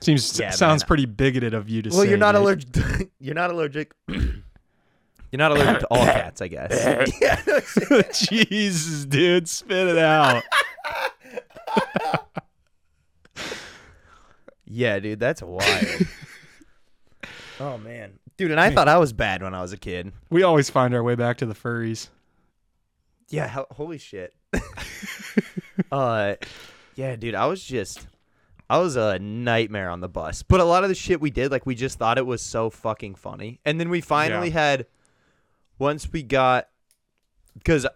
[0.00, 0.86] Seems Yeah, sounds man.
[0.88, 1.96] pretty bigoted of you to say.
[1.98, 2.72] well, you're not allergic.
[2.72, 3.92] To, you're not allergic.
[5.34, 7.10] You're not allergic to all cats, I guess.
[7.20, 8.02] yeah.
[8.12, 10.44] Jesus, dude, spit it out.
[14.64, 15.86] yeah, dude, that's wild.
[17.60, 20.12] oh man, dude, and I thought I was bad when I was a kid.
[20.30, 22.10] we always find our way back to the furries.
[23.28, 24.34] Yeah, ho- holy shit.
[25.90, 26.34] uh,
[26.94, 28.06] yeah, dude, I was just,
[28.70, 30.44] I was a nightmare on the bus.
[30.44, 32.70] But a lot of the shit we did, like, we just thought it was so
[32.70, 33.58] fucking funny.
[33.64, 34.60] And then we finally Yeah.
[34.60, 34.86] had,
[35.78, 36.68] once we got,
[37.54, 37.86] because,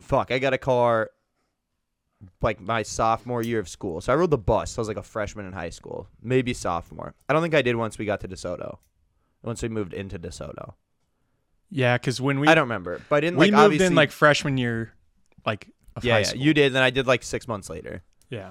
[0.00, 1.10] fuck, I got a car,
[2.42, 4.00] like my sophomore year of school.
[4.00, 4.72] So I rode the bus.
[4.72, 7.14] So I was like a freshman in high school, maybe sophomore.
[7.28, 8.78] I don't think I did once we got to DeSoto.
[9.42, 10.74] Once we moved into DeSoto,
[11.70, 14.10] Yeah, because when we I don't remember, but I didn't we like moved in like
[14.10, 14.92] freshman year,
[15.46, 15.68] like
[16.02, 16.72] yeah, yeah, you did.
[16.72, 18.02] Then I did like six months later.
[18.30, 18.50] yeah.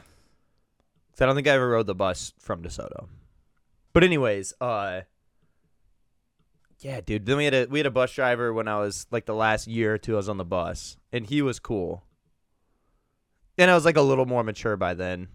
[1.12, 3.08] 'Cause I don't think I ever rode the bus from DeSoto.
[3.92, 5.02] But anyways, uh
[6.80, 7.26] yeah, dude.
[7.26, 9.68] Then we had a we had a bus driver when I was like the last
[9.68, 12.04] year or two I was on the bus, and he was cool.
[13.58, 15.30] And I was like a little more mature by then.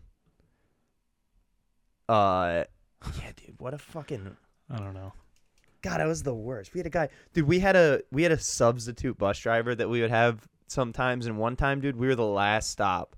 [2.08, 2.64] Uh
[3.20, 4.36] yeah, dude, what a fucking
[4.70, 5.12] I don't know.
[5.82, 6.72] God, I was the worst.
[6.74, 7.48] We had a guy, dude.
[7.48, 11.26] We had a we had a substitute bus driver that we would have sometimes.
[11.26, 13.16] And one time, dude, we were the last stop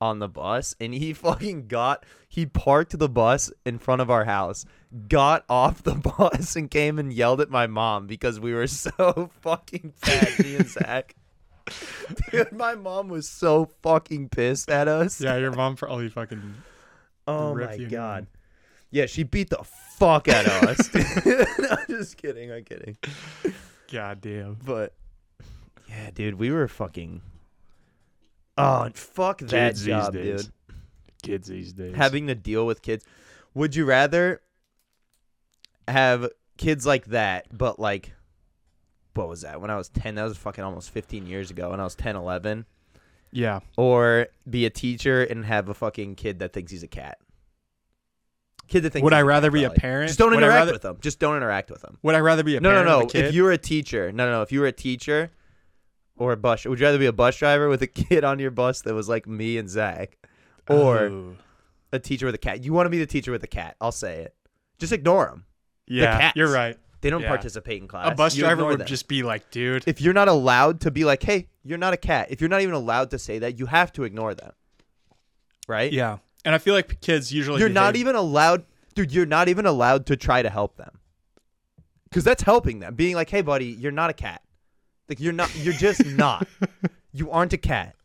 [0.00, 4.26] on the bus, and he fucking got he parked the bus in front of our
[4.26, 4.66] house,
[5.08, 9.30] got off the bus, and came and yelled at my mom because we were so
[9.40, 10.38] fucking fat.
[10.38, 11.14] me and Zach.
[12.30, 15.20] Dude, my mom was so fucking pissed at us.
[15.20, 16.54] Yeah, your mom probably oh, fucking.
[17.26, 18.22] Oh my god.
[18.22, 18.26] man.
[18.90, 19.64] Yeah, she beat the
[19.98, 20.94] fuck out of us.
[21.58, 22.52] no, just kidding.
[22.52, 22.96] I'm kidding.
[23.92, 24.54] God damn.
[24.64, 24.94] But
[25.88, 27.20] yeah, dude, we were fucking
[28.58, 30.48] Oh, fuck that Kids job, dude.
[31.22, 31.94] Kids these days.
[31.94, 33.04] Having to deal with kids.
[33.54, 34.40] Would you rather
[35.88, 38.12] have kids like that, but like,
[39.14, 39.60] what was that?
[39.60, 41.70] When I was 10, that was fucking almost 15 years ago.
[41.70, 42.66] When I was 10, 11.
[43.32, 43.60] yeah.
[43.76, 47.18] Or be a teacher and have a fucking kid that thinks he's a cat.
[48.68, 50.08] Kid that thinks Would he's I a cat, rather be a parent?
[50.08, 50.98] Just don't Would I interact rather- with them.
[51.00, 51.98] Just don't interact with them.
[52.02, 53.20] Would I rather be a No, no, parent no.
[53.20, 54.42] If you're a teacher, no, no, no.
[54.42, 55.30] If you were a teacher
[56.16, 58.50] or a bus, would you rather be a bus driver with a kid on your
[58.50, 60.18] bus that was like me and Zach,
[60.68, 61.36] or Oh.
[61.92, 62.64] a teacher with a cat?
[62.64, 63.76] You want to be the teacher with a cat?
[63.80, 64.34] I'll say it.
[64.78, 65.44] Just ignore them.
[65.86, 66.36] Yeah, cats.
[66.36, 66.76] you're right.
[67.02, 67.28] They don't Yeah.
[67.28, 68.10] participate in class.
[68.10, 68.86] A bus You driver ignore would them.
[68.86, 71.96] just be like, dude, If you're not allowed to be like, hey, you're not a
[71.96, 72.28] cat.
[72.30, 74.52] If you're not even allowed to say that, you have to ignore them.
[75.68, 75.92] Right?
[75.92, 76.18] yeah.
[76.44, 79.12] And I feel like kids usually You're not behave- even allowed, dude.
[79.12, 81.00] You're not even allowed to try to help them,
[82.08, 82.94] because that's helping them.
[82.94, 84.42] Being like, "Hey, buddy, you're not a cat.
[85.08, 85.52] Like you're not.
[85.56, 86.46] You're just not.
[87.12, 87.96] You aren't a cat.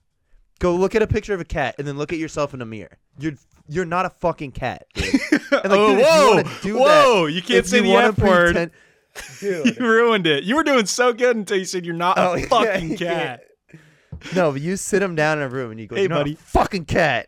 [0.58, 2.65] Go look at a picture of a cat and then look at yourself in a
[2.65, 2.98] mirror.
[3.20, 3.34] You're
[3.67, 4.86] you're not a fucking cat.
[4.93, 5.13] Dude.
[5.52, 7.26] And like, oh, dude, if you whoa, whoa!
[7.26, 8.54] that, you can't say you the F word.
[8.54, 8.71] pretend-
[9.41, 9.78] dude.
[9.78, 10.45] You ruined it.
[10.45, 13.43] You were doing so good until you said you're not Oh, a fucking you cat.
[14.34, 16.21] No, but you sit them down in a room and you go, Hey, "You're not
[16.21, 17.28] a buddy." fucking cat."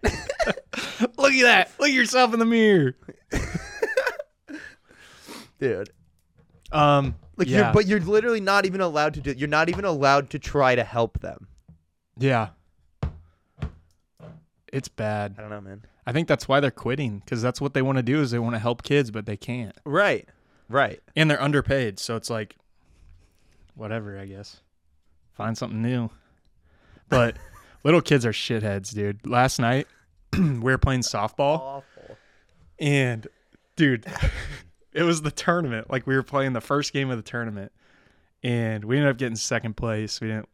[1.18, 1.72] Look at that.
[1.80, 2.96] Look at yourself in the mirror.
[5.60, 5.90] dude.
[6.72, 9.34] Um, Like yeah, you're, but you're literally not even allowed to do.
[9.36, 11.48] You're not even allowed to try to help them.
[12.18, 12.50] yeah,
[14.72, 15.36] it's bad.
[15.38, 15.84] I don't know, man.
[16.06, 18.40] I think that's why they're quitting because that's what they want to do is they
[18.40, 20.28] want to help kids, but they can't, Right.
[20.70, 21.02] Right.
[21.16, 22.00] and they're underpaid.
[22.00, 22.56] So it's like,
[23.76, 24.62] whatever, I guess.
[25.34, 26.10] Find something new.
[27.10, 27.38] But
[27.84, 29.26] little kids are shitheads, dude.
[29.26, 29.88] Last night
[30.38, 31.60] we were playing softball.
[31.60, 32.18] Awful.
[32.80, 33.28] And
[33.76, 34.06] dude,
[34.94, 35.90] it was the tournament.
[35.90, 37.72] Like we were playing the first game of the tournament,
[38.44, 40.20] and we ended up getting second place.
[40.22, 40.50] We didn't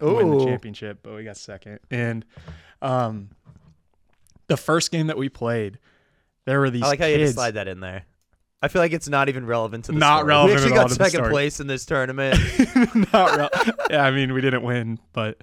[0.00, 1.78] win the championship, but we got second.
[1.90, 2.24] And
[2.82, 3.30] um,
[4.48, 5.78] the first game that we played,
[6.44, 8.04] there were these I like how you slide that in there.
[8.62, 10.28] I feel like it's not even relevant to the Not story.
[10.28, 11.30] relevant We actually got second story.
[11.30, 12.38] place in this tournament.
[13.12, 13.74] not real.
[13.90, 15.42] yeah, I mean, we didn't win, but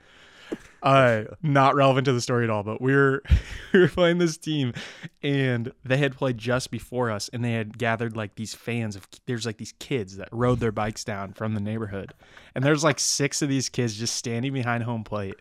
[0.81, 2.63] uh, not relevant to the story at all.
[2.63, 3.23] But we were
[3.73, 4.73] we were playing this team,
[5.21, 9.07] and they had played just before us, and they had gathered like these fans of
[9.25, 12.13] there's like these kids that rode their bikes down from the neighborhood,
[12.55, 15.35] and there's like six of these kids just standing behind home plate,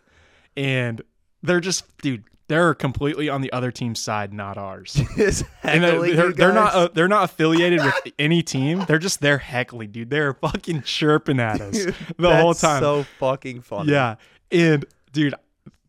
[0.55, 1.01] and
[1.41, 2.23] they're just dude.
[2.53, 4.95] They're completely on the other team's side, not ours.
[5.63, 8.85] And they're, they're, they're not uh, they're not affiliated with any team.
[8.87, 10.11] They're just there heckling, dude.
[10.11, 12.79] They're fucking chirping at us Dude, the whole time.
[12.79, 13.91] So fucking funny.
[13.93, 14.17] yeah,
[14.51, 15.33] and dude,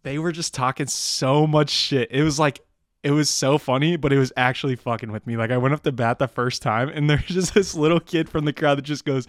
[0.05, 2.09] they were just talking so much shit.
[2.11, 2.61] It was like
[3.03, 5.37] it was so funny, but it was actually fucking with me.
[5.37, 8.31] Like I went up to bat the first time, and there's just this little kid
[8.31, 9.27] from the crowd that just goes,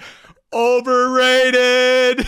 [0.54, 2.26] "Overrated."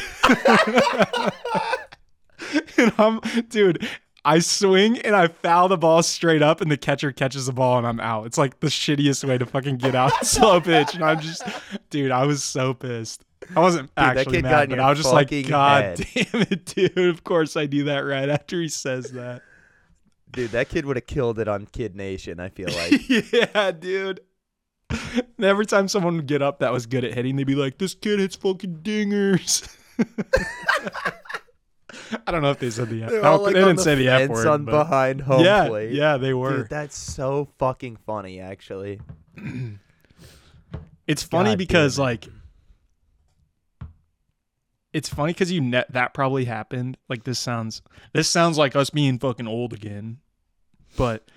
[2.77, 3.87] and I'm, dude.
[4.27, 7.77] I swing and I foul the ball straight up, and the catcher catches the ball,
[7.77, 8.25] and I'm out.
[8.25, 11.43] It's like the shittiest way to fucking get out slow pitch, and I'm just,
[11.89, 13.23] dude, I was so pissed.
[13.55, 16.97] I wasn't that actually mad, but I was just like, God head." damn it, dude.
[16.97, 19.43] Of course I do that right after he says that.
[20.31, 23.09] Dude, that kid would have killed it on Kid Nation, I feel like.
[23.31, 24.19] yeah, dude.
[24.89, 27.77] And every time someone would get up that was good at hitting, they'd be like,
[27.77, 29.73] "This kid hits fucking dingers."
[32.25, 33.09] I don't know if they said the F.
[33.09, 34.47] They're all, like, they didn't the say the F word.
[34.47, 35.91] on but- behind home yeah, plate.
[35.91, 36.57] yeah, they were.
[36.59, 38.99] Dude, that's so fucking funny, actually.
[41.07, 42.27] It's funny God because like
[44.93, 46.97] it's funny because you net that probably happened.
[47.07, 47.81] Like this sounds
[48.13, 50.19] this sounds like us being fucking old again,
[50.97, 51.29] but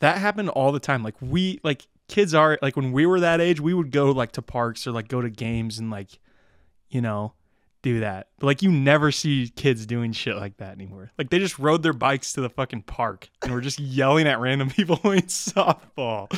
[0.00, 1.02] that happened all the time.
[1.02, 4.32] Like we like kids are like when we were that age, we would go like
[4.32, 6.18] to parks or like go to games and like
[6.90, 7.32] you know
[7.84, 8.28] do that.
[8.40, 11.12] But like you never see kids doing shit like that anymore.
[11.16, 14.40] Like they just rode their bikes to the fucking park and were just yelling at
[14.40, 16.28] random people playing softball.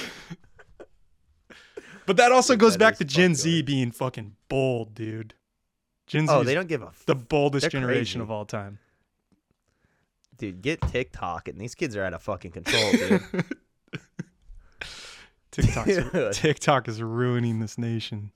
[2.05, 5.35] But that also goes that back to Gen Z being fucking bold, dude.
[6.07, 8.23] Gen Z Oh, they don't give a f- the boldest they're generation crazy.
[8.23, 8.79] of all time.
[10.37, 10.63] dude.
[10.63, 13.23] Get TikTok, and these kids are out of fucking control, dude.
[15.51, 16.33] TikTok's, Dude.
[16.33, 18.31] TikTok is ruining this nation.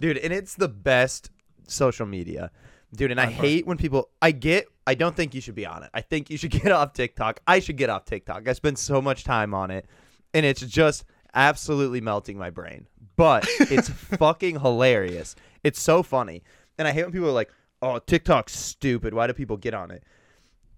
[0.00, 1.30] Dude and it's the best
[1.68, 2.50] social media.
[2.92, 5.84] Dude and i hate when people i get i don't think you should be on
[5.84, 5.90] it.
[5.94, 7.40] I think you should get off tiktok.
[7.46, 8.48] I should get off tiktok.
[8.48, 9.86] I spend so much time on it
[10.34, 12.88] and it's just absolutely melting my brain.
[13.14, 15.36] But it's fucking hilarious.
[15.62, 16.42] It's so funny.
[16.78, 19.14] And i hate when people are like oh tiktok's stupid.
[19.14, 20.02] Why do people get on it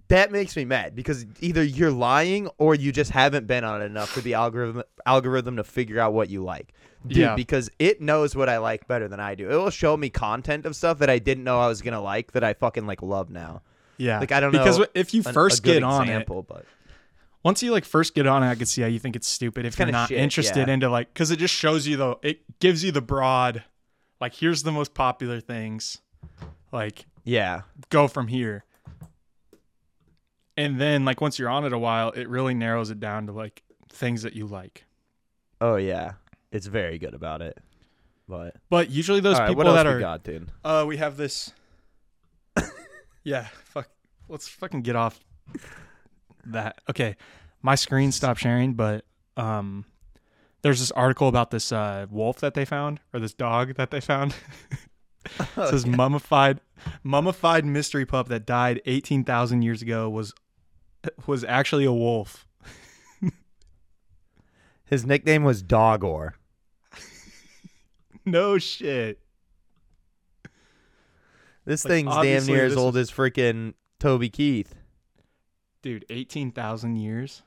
[0.09, 3.87] that makes me mad because either you're lying or you just haven't been on it
[3.87, 6.75] enough for the algorithm algorithm to figure out what you like.
[7.07, 7.35] Dude, Yeah.
[7.35, 9.51] because it knows what I like better than I do.
[9.51, 12.33] It will show me content of stuff that I didn't know I was gonna like
[12.33, 13.63] that I fucking like love now.
[13.97, 14.21] Yeah.
[14.21, 14.85] Like I don't because know.
[14.87, 16.65] Because if you an- first good get on it, example, but
[17.43, 19.65] once you like first get on it, I can see how you think it's stupid
[19.67, 20.75] if you're not shit, interested yeah.
[20.75, 23.65] into like because it just shows you the it gives you the broad,
[24.21, 25.99] like here's the most popular things,
[26.71, 28.65] like yeah, go from here.
[30.57, 33.33] And then like once you're on it a while, it really narrows it down to
[33.33, 34.85] like things that you like.
[35.61, 36.13] oh yeah,
[36.51, 37.59] it's very good about it.
[38.29, 40.49] But But usually those right, people that are got, dude?
[40.65, 41.53] uh we have this
[43.25, 43.89] Yeah, fuck
[44.29, 45.21] let's fucking get off
[46.47, 46.79] that.
[46.91, 47.17] Okay.
[47.63, 49.05] My screen stopped sharing, but
[49.37, 49.85] um
[50.63, 54.01] there's this article about this uh wolf that they found or this dog that they
[54.01, 54.35] found.
[55.25, 56.61] it says mummified
[57.05, 60.35] mummified mystery pup that died 18,000 years ago was
[61.27, 62.47] was actually a wolf.
[64.85, 66.33] His nickname was Dogor.
[68.25, 69.19] No shit.
[71.65, 74.77] This Like, thing's damn near as old as freaking Toby Keith.
[75.83, 77.43] Dude, 18,000 years?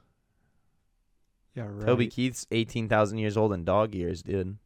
[1.53, 1.85] Yeah, right.
[1.85, 4.57] Toby Keith's eighteen thousand years old in dog years, dude.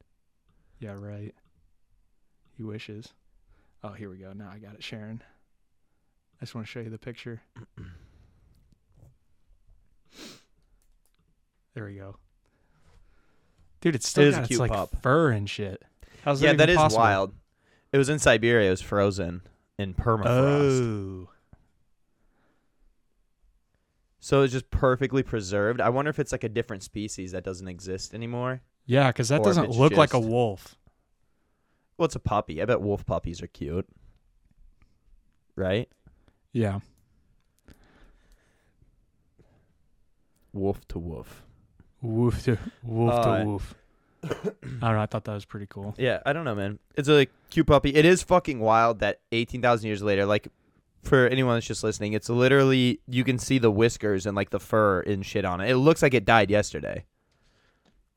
[0.80, 1.36] Yeah, right.
[2.58, 3.14] He wishes.
[3.84, 4.34] Oh, here we go.
[4.34, 5.22] Now I got it, Sharon.
[6.42, 7.42] I just want to show you the picture.
[11.74, 12.18] there we go.
[13.82, 15.02] Dude, it's still It is got its cute like pup.
[15.02, 15.82] fur and shit.
[16.24, 17.02] How's yeah, that that even possible?
[17.02, 17.34] wild.
[17.92, 18.68] It was in Siberia.
[18.68, 19.42] It was frozen
[19.78, 21.26] in permafrost.
[21.26, 21.30] Oh.
[24.20, 25.80] So it's just perfectly preserved.
[25.80, 28.62] I wonder if it's like a different species that doesn't exist anymore.
[28.86, 30.76] Yeah, because that doesn't look like a wolf.
[31.98, 32.62] Well, it's a puppy.
[32.62, 33.88] I bet wolf puppies are cute.
[35.56, 35.90] Right?
[36.52, 36.80] Yeah.
[40.54, 41.44] Wolf to wolf.
[42.02, 43.76] Woof to woof Uh, to woof.
[44.24, 45.00] I don't know.
[45.02, 45.96] I thought that was pretty cool.
[45.98, 46.80] Yeah, I don't know, man.
[46.96, 47.94] It's a cute puppy.
[47.96, 50.48] It is fucking wild that 18,000 years later, like,
[51.04, 54.60] for anyone that's just listening, it's literally, you can see the whiskers and, like, the
[54.60, 55.70] fur and shit on it.
[55.70, 57.06] It looks like it died yesterday.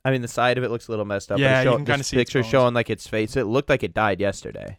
[0.04, 1.38] I mean, the side of it looks a little messed up.
[1.38, 2.50] Yeah, but you show, can kinda this see its picture bones.
[2.50, 3.36] showing, like, its face.
[3.36, 4.78] It looked like it died yesterday.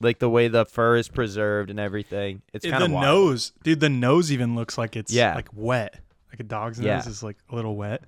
[0.00, 2.42] Like, the way the fur is preserved and everything.
[2.52, 3.06] It's It- kind of the wild.
[3.06, 3.78] nose, dude.
[3.78, 5.36] The nose even looks like it's Yeah.
[5.36, 6.00] like wet.
[6.36, 6.96] Like a dog's Yeah.
[6.96, 8.02] nose is like a little wet.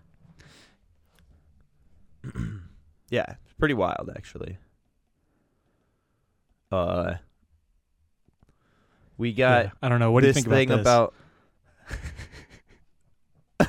[3.11, 4.59] Yeah, it's pretty wild actually.
[6.71, 7.15] Uh
[9.17, 9.71] we got Yeah.
[9.81, 10.13] I don't know.
[10.13, 10.87] What do you this think thing about this?
[10.87, 11.15] about
[13.61, 13.67] I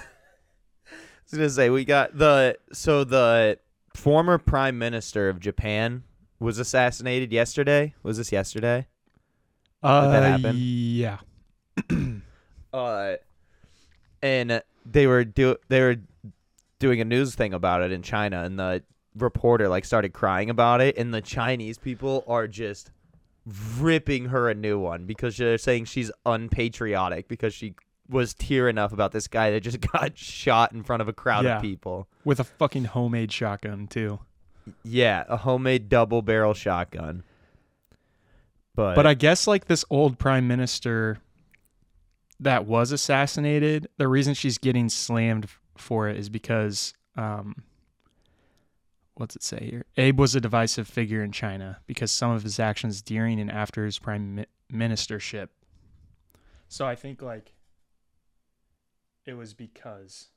[1.23, 3.59] was gonna say we got the so the
[3.95, 6.03] former prime minister of Japan
[6.37, 7.93] was assassinated yesterday.
[8.03, 8.87] Was this yesterday?
[9.83, 10.57] uh, that happen?
[10.59, 11.19] Yeah.
[12.71, 13.15] Uh,
[14.21, 15.97] and they were do they were
[16.79, 18.83] doing a news thing about it in China, and the
[19.17, 22.91] reporter like started crying about it, and the Chinese people are just
[23.79, 27.73] ripping her a new one because they're saying she's unpatriotic because she
[28.07, 31.45] was tearing up about this guy that just got shot in front of a crowd
[31.45, 31.57] Yeah.
[31.57, 32.07] of people.
[32.25, 34.19] With a fucking homemade shotgun too.
[34.83, 37.23] Yeah, a homemade double barrel shotgun.
[38.75, 41.19] But, But I guess like this old prime minister
[42.39, 47.63] that was assassinated, the reason she's getting slammed for it is because um
[49.15, 49.85] what's it say here?
[49.97, 53.85] Abe was a divisive figure in China because some of his actions during and after
[53.85, 55.49] his prime ministership.
[56.69, 57.53] So I think like
[59.25, 60.29] it was because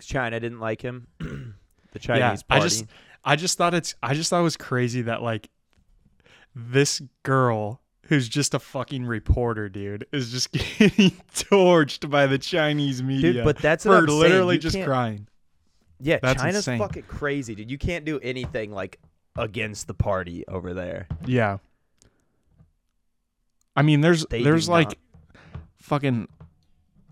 [0.00, 1.06] China didn't like him.
[1.18, 2.44] the Chinese yeah, party.
[2.48, 2.84] I just
[3.24, 5.48] I just thought it's I just thought it was crazy that like
[6.54, 13.02] this girl who's just a fucking reporter, dude, is just getting torched by the Chinese
[13.02, 13.42] media.
[13.44, 14.18] but that's for what I'm saying.
[14.20, 15.26] literally just crying.
[15.98, 16.78] Yeah, That's China's insane.
[16.78, 17.70] fucking crazy, dude.
[17.70, 18.98] You can't do anything like
[19.34, 21.06] against the party over there.
[21.24, 21.58] Yeah.
[23.74, 24.96] I mean, there's They there's like not.
[25.80, 26.28] fucking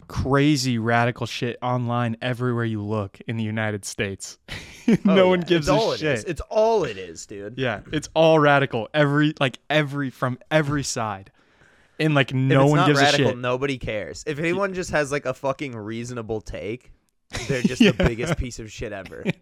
[0.09, 4.39] crazy radical shit online everywhere you look in the United States.
[4.87, 5.47] Oh, no Oh, one yeah.
[5.47, 6.19] gives it's a all shit.
[6.19, 6.25] is.
[6.25, 7.55] It's all it is, dude.
[7.57, 8.91] Yeah, it's all radical.
[8.93, 11.33] Every like every from every side,
[11.99, 13.39] and like no it's one gives radical, a shit.
[13.39, 14.25] Nobody cares.
[14.27, 16.93] If anyone just has like a fucking reasonable take,
[17.49, 17.93] they're just Yeah.
[17.93, 19.25] the biggest piece of shit ever.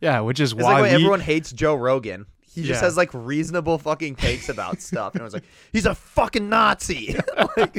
[0.00, 2.26] Yeah, which is like why why we, everyone hates Joe Rogan.
[2.54, 2.86] He just Yeah.
[2.86, 7.16] has like reasonable fucking takes about stuff, and I was like, he's a fucking Nazi.
[7.56, 7.78] like,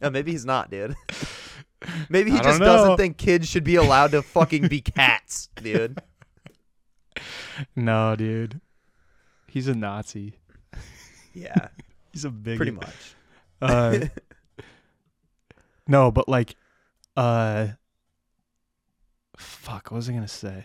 [0.00, 0.94] no, maybe he's not, dude.
[2.08, 5.98] Maybe he I just doesn't think kids should be allowed to fucking be cats, dude.
[7.74, 8.60] no, dude.
[9.48, 10.34] He's a Nazi.
[11.34, 11.68] Yeah,
[12.12, 12.94] He's a big pretty much.
[13.60, 14.00] Uh,
[15.88, 16.54] no, but like,
[17.16, 17.68] uh,
[19.36, 19.90] fuck.
[19.90, 20.64] What was I gonna say?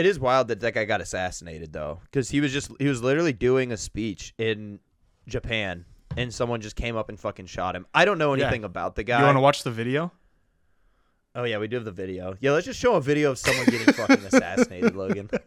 [0.00, 3.02] It is wild that that guy got assassinated though, because he was just he was
[3.02, 4.80] literally doing a speech in
[5.28, 5.84] Japan,
[6.16, 7.86] and someone just came up and fucking shot him.
[7.94, 8.44] I don't know Yeah.
[8.46, 9.18] anything about the guy.
[9.20, 10.10] You want to watch the video?
[11.36, 12.36] oh yeah, we do have the video.
[12.40, 15.30] Yeah, let's just show a video of someone getting fucking assassinated, Logan.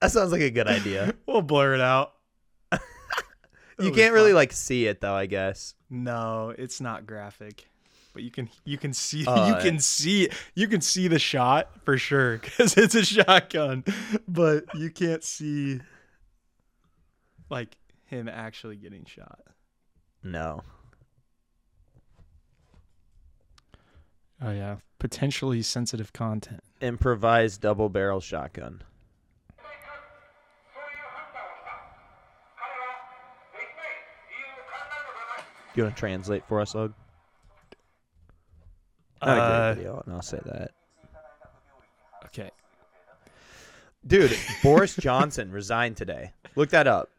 [0.00, 1.14] That sounds like a good idea.
[1.26, 2.14] We'll blur it out.
[2.72, 2.78] You
[3.86, 4.34] It'll be can't really fun.
[4.36, 5.74] like see it though, I guess.
[5.88, 7.69] No, it's not graphic,
[8.12, 11.68] but you can you can see Uh, you can see you can see the shot
[11.84, 13.84] for sure because it's a shotgun,
[14.26, 15.80] but you can't see
[17.48, 19.40] like him actually getting shot.
[20.22, 20.62] No.
[24.42, 26.62] Oh yeah, potentially sensitive content.
[26.80, 28.82] Improvised double barrel shotgun.
[35.74, 36.92] You want to translate for us, Ugg?
[39.22, 40.70] Not a Uh, great video, and I'll say that.
[42.26, 42.50] Okay,
[44.06, 46.32] Dude, Boris Johnson resigned today.
[46.56, 47.10] Look that up.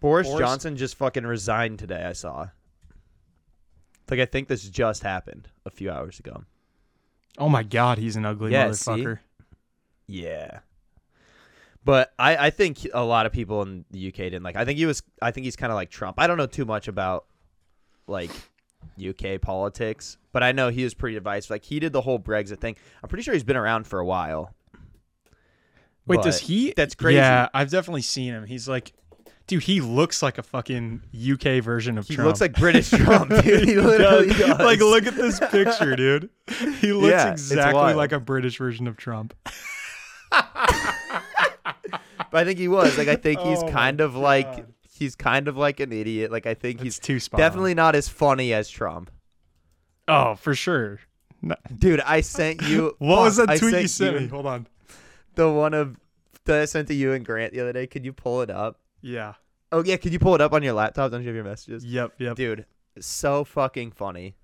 [0.00, 2.48] Boris, Boris- Johnson just fucking resigned today, I saw.
[4.10, 6.44] Like, I think this just happened a few hours ago.
[7.36, 8.90] Oh my god, he's an ugly Yeah, see?
[8.90, 9.18] motherfucker.
[10.06, 10.60] Yeah.
[11.84, 14.56] But I, I think a lot of people in the UK didn't like.
[14.56, 15.02] I think he was.
[15.22, 16.18] I think he's kind of like Trump.
[16.18, 17.26] I don't know too much about
[18.06, 18.30] like
[18.98, 21.50] UK politics, but I know he was pretty divisive.
[21.50, 22.76] Like he did the whole Brexit thing.
[23.02, 24.54] I'm pretty sure he's been around for a while.
[26.06, 26.72] Wait, does he?
[26.76, 27.16] That's crazy.
[27.16, 28.46] Yeah, I've definitely seen him.
[28.46, 28.94] He's like,
[29.46, 32.26] dude, he looks like a fucking UK version of He Trump.
[32.28, 33.64] looks like British Trump, dude.
[33.68, 34.38] He He literally does.
[34.38, 34.58] does.
[34.58, 36.30] Like, look at this picture, dude.
[36.80, 39.34] He looks Yeah, exactly like a British version of Trump.
[42.30, 42.98] But I think he was.
[42.98, 44.66] Like I think he's Oh kind of like God.
[44.98, 46.30] He's kind of like an idiot.
[46.32, 47.46] Like I think He's he's too spot on.
[47.46, 49.10] definitely not as funny as Trump.
[50.06, 51.00] Oh, for sure.
[51.42, 52.94] No- Dude, I sent you.
[52.98, 54.26] What was that I tweet you sent you me?
[54.28, 54.66] Hold on.
[55.34, 55.96] The one of
[56.44, 57.86] that I sent to you and Grant the other day.
[57.86, 58.80] Could you pull it up?
[59.00, 59.34] Yeah.
[59.70, 61.10] Oh yeah, could you pull it up on your laptop?
[61.10, 61.84] Don't you have your messages?
[61.84, 62.14] Yep.
[62.18, 62.36] Yep.
[62.36, 62.66] Dude,
[63.00, 64.34] so fucking funny.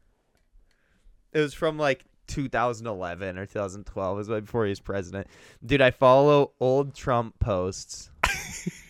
[1.32, 4.16] It was from like 2011 or 2012.
[4.16, 5.26] It was right before he was president.
[5.64, 8.10] Dude, I follow old Trump posts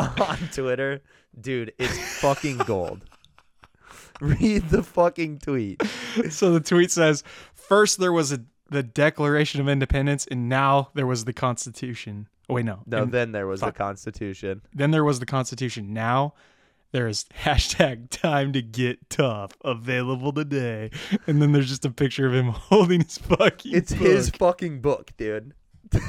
[0.20, 1.00] on Twitter.
[1.40, 3.04] Dude, it's fucking gold.
[4.20, 5.80] Read the fucking tweet.
[6.30, 7.24] So the tweet says,
[7.54, 12.28] first there was a, the Declaration of Independence, and now there was the Constitution.
[12.48, 12.80] Oh, wait, no.
[12.86, 13.74] No, And then there was fuck.
[13.74, 14.60] the Constitution.
[14.74, 15.94] then there was the Constitution.
[15.94, 16.34] Now
[16.92, 20.90] there is hashtag time to get tough available today.
[21.26, 25.12] And then there's just a picture of him holding his fucking It's his fucking book,
[25.16, 25.54] dude.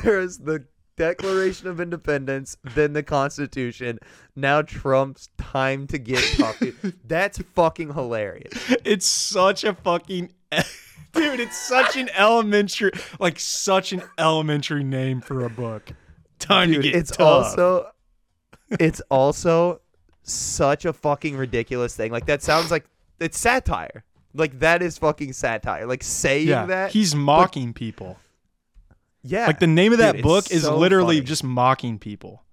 [0.03, 0.65] There's the
[1.01, 3.97] Declaration of Independence, then the Constitution.
[4.35, 6.73] Now Trump's time to get puffy.
[7.07, 8.53] That's fucking hilarious.
[8.85, 11.39] It's such a fucking dude.
[11.39, 15.91] It's such an elementary, like such an elementary name for a book.
[16.37, 17.45] Time Dude, to get it's tough.
[17.57, 17.91] also
[18.79, 19.81] it's also
[20.21, 22.11] such a fucking ridiculous thing.
[22.11, 22.85] Like that sounds like
[23.19, 24.03] it's satire.
[24.35, 25.87] Like that is fucking satire.
[25.87, 26.67] Like saying yeah.
[26.67, 28.17] that He's mocking people.
[29.24, 29.47] Yeah.
[29.47, 31.26] Like the name of that Dude, book is so literally funny.
[31.28, 32.43] just mocking people.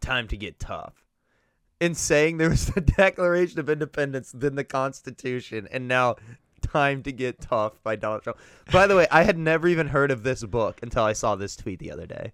[0.00, 0.94] time to get tough.
[1.80, 6.16] In saying there was the Declaration of Independence, then the Constitution, and now
[6.60, 8.38] time to get tough by Donald Trump.
[8.72, 11.54] By the way, I had never even heard of this book until I saw this
[11.54, 12.32] tweet the other day.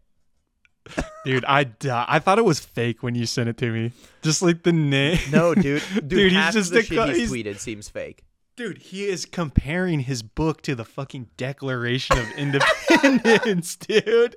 [1.24, 3.92] Dude, I di- I thought it was fake when you sent it to me.
[4.22, 5.18] Just like the name.
[5.30, 7.88] No, dude, dude, Dude, he's just of the a shit co- he's he's- tweeted seems
[7.88, 8.24] fake.
[8.56, 14.36] Dude, he is comparing his book to the fucking Declaration of Independence, dude.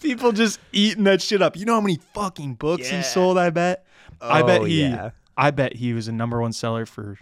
[0.00, 1.56] People just eating that shit up.
[1.56, 2.98] You know how many fucking books Yeah.
[2.98, 3.86] he sold, I bet?
[4.20, 5.10] I bet Oh, he yeah.
[5.36, 7.18] I bet he was a number one seller for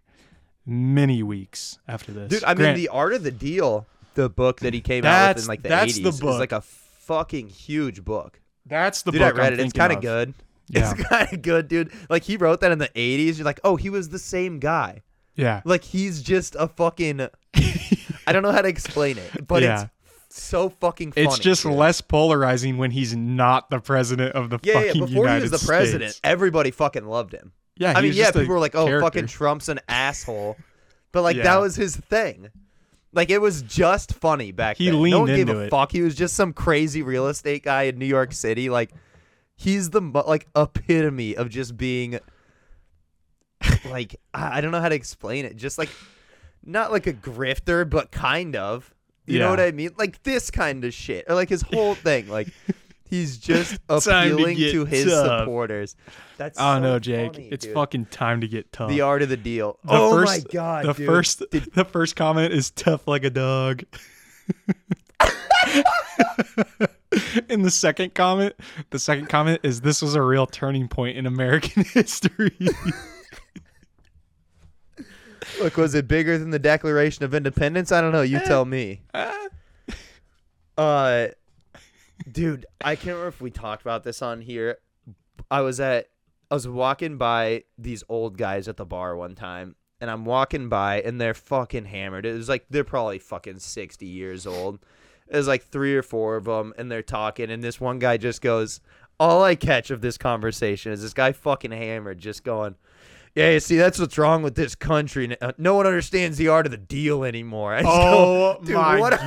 [0.66, 2.28] many weeks after this.
[2.30, 5.44] Dude, I mean, the art of the deal, the book that he came out with
[5.44, 6.38] in like the that's 80s, the is book.
[6.40, 8.40] like a fucking huge book.
[8.66, 9.64] that's the dude, book I read I'm it.
[9.64, 10.02] It's kind of of.
[10.02, 10.34] good.
[10.68, 10.92] Yeah.
[10.92, 11.92] It's kind of good, dude.
[12.08, 13.36] Like he wrote that in the 80s.
[13.36, 15.02] You're like, oh, he was the same guy.
[15.34, 15.62] Yeah.
[15.64, 17.20] Like he's just a fucking.
[18.26, 19.86] I don't know how to explain it, but Yeah.
[20.26, 21.26] it's so fucking funny.
[21.26, 21.72] It's just dude.
[21.72, 24.86] less polarizing when he's not the president of the Yeah, yeah.
[24.88, 26.20] fucking Before United he was the president, States.
[26.24, 27.52] everybody fucking loved him.
[27.76, 29.04] Yeah, I mean, yeah, people were like, "Oh, character.
[29.06, 30.56] fucking Trump's an asshole,"
[31.10, 31.44] but like Yeah.
[31.44, 32.48] that was his thing.
[33.14, 34.94] Like it was just funny back He then.
[34.94, 35.70] no leaned one gave a it.
[35.70, 35.90] fuck.
[35.92, 38.70] He was just some crazy real estate guy in New York City.
[38.70, 38.90] Like
[39.56, 42.18] he's the like epitome of just being
[43.84, 45.56] like I don't know how to explain it.
[45.56, 45.90] Just like
[46.64, 48.92] not like a grifter, but kind of.
[49.26, 49.90] You know what I mean?
[49.96, 52.28] Like this kind of shit, or like his whole thing.
[52.28, 52.48] Like
[53.08, 55.40] he's just Time to appealing to his tough.
[55.42, 55.96] supporters.
[56.38, 57.34] That's Oh so no, Jake!
[57.34, 57.74] funny, it's dude.
[57.74, 58.88] fucking time to get tough.
[58.90, 59.78] the art of the deal.
[59.84, 61.06] The oh first, my god, The dude.
[61.06, 63.84] first, Did- the first comment is tough like a dog.
[67.48, 68.54] In the second comment,
[68.90, 72.56] the second comment is this was a real turning point in American history.
[75.62, 77.92] Look, was it bigger than the Declaration of Independence?
[77.92, 78.22] I don't know.
[78.22, 79.02] You tell me.
[80.76, 81.28] Uh,
[82.30, 84.78] dude, I can't remember if we talked about this on here.
[85.52, 86.08] I was at,
[86.50, 90.68] I was walking by these old guys at the bar one time, and I'm walking
[90.68, 92.26] by, and they're fucking hammered.
[92.26, 94.80] It was like they're probably fucking sixty years old.
[95.28, 98.42] There's like three or four of them, and they're talking, and this one guy just
[98.42, 98.80] goes.
[99.20, 102.74] All I catch of this conversation is this guy fucking hammered, just going.
[103.34, 105.34] Yeah, you see, that's what's wrong with this country.
[105.40, 107.74] Uh, No one understands the art of the deal anymore.
[107.76, 109.24] I Oh, go, dude, my what are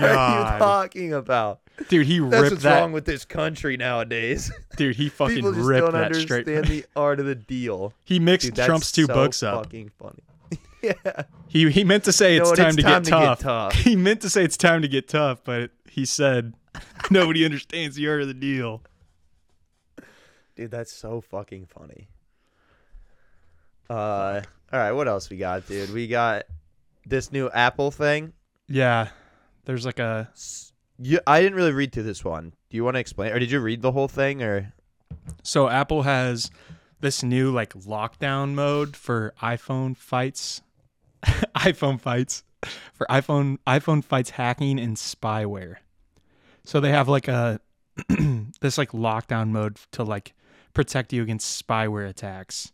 [0.54, 1.62] you talking about?
[1.90, 2.32] Dude, he ripped.
[2.32, 2.80] That's ripped what's that.
[2.82, 4.52] wrong with this country nowadays.
[4.78, 6.48] dude, he fucking People just ripped don't that straight.
[6.48, 7.94] understand the art of the deal.
[8.04, 9.64] he mixed Dude, Trump's two so books up.
[9.66, 10.24] Fucking funny.
[10.84, 11.24] yeah.
[11.48, 12.58] He he meant to say You it's what?
[12.58, 13.74] time, It's to, time get to get tough.
[13.74, 16.54] He meant to say it's time to get tough, but he said
[17.10, 18.84] nobody understands the art of the deal.
[20.56, 22.08] Dude, that's so fucking funny.
[23.90, 24.42] Uh,
[24.74, 25.94] all right, what else we got, dude?
[25.94, 26.46] We got
[27.06, 28.34] this new Apple thing.
[28.68, 29.10] Yeah,
[29.66, 30.30] there's like a
[30.98, 32.54] You, I didn't really read through this one.
[32.70, 34.74] Do you want to explain, or did you read the whole thing, or?
[35.44, 36.52] so Apple has
[37.00, 40.62] this new like lockdown mode for iPhone fights,
[41.24, 42.44] iPhone fights
[42.94, 45.76] for iPhone iPhone fights hacking and spyware.
[46.64, 47.60] So they have like a
[48.62, 50.34] this like lockdown mode to like
[50.74, 52.72] protect you against spyware attacks.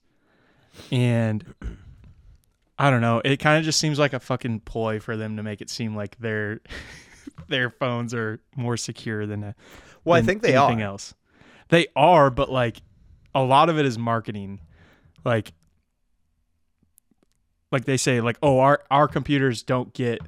[0.92, 1.44] And
[2.78, 5.44] I don't know, it kind of just seems like a fucking ploy for them to
[5.44, 6.62] make it seem like their
[7.48, 9.56] their phones are more secure than a,
[10.04, 10.88] Well, I think they anything are.
[10.88, 11.14] else.
[11.70, 12.82] They are, but like
[13.36, 14.60] a lot of it is marketing.
[15.24, 15.54] Like
[17.72, 20.20] like they say like oh our our computers don't get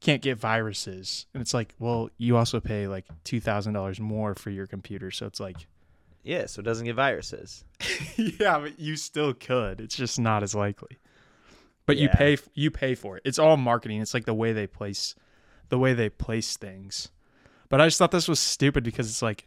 [0.00, 1.24] can't get viruses.
[1.32, 5.40] And it's like, well, you also pay like $2,000 more for your computer, so it's
[5.40, 5.66] like
[6.24, 7.64] Yeah, so it doesn't get viruses.
[8.16, 9.80] yeah, but you still could.
[9.80, 10.98] It's just not as likely.
[11.86, 13.22] But you pay you pay for it.
[13.26, 14.00] It's all marketing.
[14.00, 15.14] It's like the way they place
[15.68, 17.10] the way they place things.
[17.68, 19.46] But I just thought this was stupid because it's like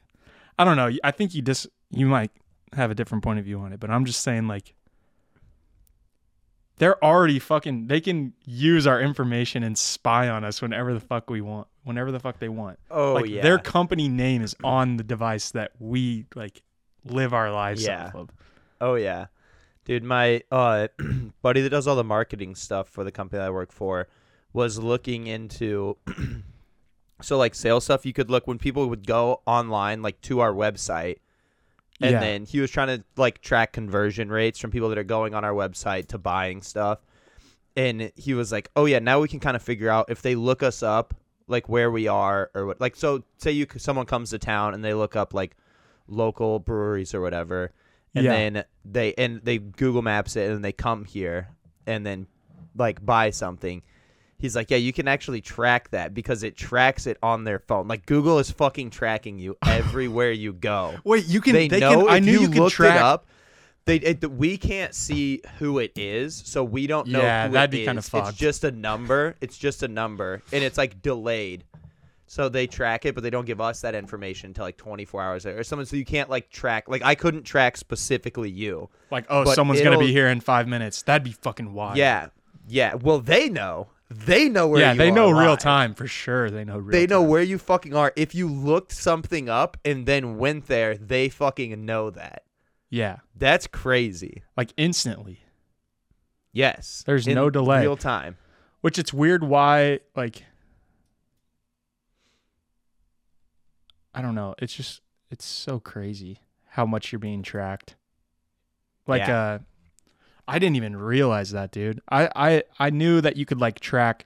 [0.60, 0.92] I don't know.
[1.04, 2.32] I think you just you might
[2.74, 4.76] have a different point of view on it, but I'm just saying like
[6.78, 11.30] they're already fucking they can use our information and spy on us whenever the fuck
[11.30, 11.68] we want.
[11.84, 12.78] Whenever the fuck they want.
[12.92, 13.42] Oh like yeah.
[13.42, 16.62] their company name is on the device that we like
[17.12, 18.12] live our lives Yeah.
[18.14, 18.30] of.
[18.80, 19.28] Oh yeah,
[19.86, 20.04] dude.
[20.04, 20.88] My uh,
[21.42, 24.08] buddy that does all the marketing stuff for the company I work for
[24.54, 25.98] was looking into.
[27.22, 30.54] so like sales stuff, you could look when people would go online, like to our
[30.54, 31.18] website,
[32.00, 32.20] and Yeah.
[32.20, 35.44] then he was trying to like track conversion rates from people that are going on
[35.44, 37.00] our website to buying stuff.
[37.76, 40.36] And he was like, "Oh yeah, now we can kind of figure out if they
[40.36, 41.14] look us up,
[41.48, 42.82] like where we are or what.
[42.82, 45.56] Like, so say you someone comes to town and they look up like
[46.08, 47.72] local breweries or whatever,
[48.16, 48.32] and Yeah.
[48.32, 51.50] then they and they Google Maps it and they come here
[51.86, 52.28] and then
[52.76, 53.82] like buy something.
[54.40, 57.88] He's like, yeah, you can actually track that because it tracks it on their phone.
[57.88, 60.96] Like Google is fucking tracking you everywhere you go.
[61.04, 61.54] Wait, you can.
[61.54, 62.10] they, They, know can.
[62.10, 62.96] I knew you, you, could track.
[62.98, 63.26] it up.
[63.86, 67.22] They it, we can't see who it is, so we don't know.
[67.22, 68.10] Yeah, who that'd be kinda is.
[68.10, 68.30] fucked.
[68.30, 69.36] It's just a number.
[69.42, 71.64] It's just a number, and it's like delayed.
[72.30, 75.46] So they track it, but they don't give us that information until like 24 hours
[75.46, 75.86] later or something.
[75.86, 76.90] So you can't like track.
[76.90, 78.90] Like I couldn't track specifically you.
[79.10, 81.02] Like, oh, But someone's gonna be here in five minutes.
[81.04, 81.96] That'd be fucking wild.
[81.98, 82.28] Yeah,
[82.68, 82.96] yeah.
[82.96, 83.88] Well, they know.
[84.10, 84.80] They know where.
[84.82, 84.92] yeah.
[84.94, 85.60] you They are know real live.
[85.60, 86.50] time for sure.
[86.50, 86.92] They know real.
[86.92, 87.30] They know time.
[87.30, 88.12] where you fucking are.
[88.16, 92.44] If you looked something up and then went there, they fucking know that.
[92.90, 94.44] Yeah, That's crazy.
[94.56, 95.42] like instantly.
[96.54, 97.04] Yes.
[97.06, 97.82] There's no delay.
[97.82, 98.38] Real time.
[98.82, 100.44] Which it's weird why like.
[104.18, 104.56] I don't know.
[104.58, 106.40] It's just it's so crazy
[106.70, 107.96] how much you're being tracked.
[109.06, 109.40] Like Yeah.
[109.42, 109.60] uh
[110.50, 112.02] I didn't even realize that, dude.
[112.10, 114.26] I I I knew that you could like track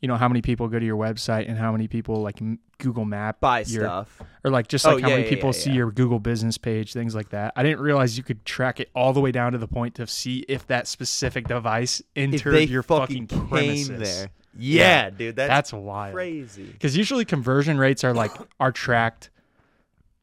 [0.00, 2.40] you know how many people go to your website and how many people like
[2.78, 4.22] Google Map Buy your, stuff.
[4.42, 6.56] or like just Oh, like how yeah, many yeah, people yeah, see your Google business
[6.56, 7.52] page, things like that.
[7.54, 10.06] I didn't realize you could track it all the way down to the point to
[10.06, 13.98] see if that specific device entered your fucking, fucking, premises.
[13.98, 14.30] there.
[14.58, 15.36] Yeah, dude.
[15.36, 16.12] That's, That's wild.
[16.14, 16.64] crazy.
[16.64, 19.30] Because usually conversion rates are like are tracked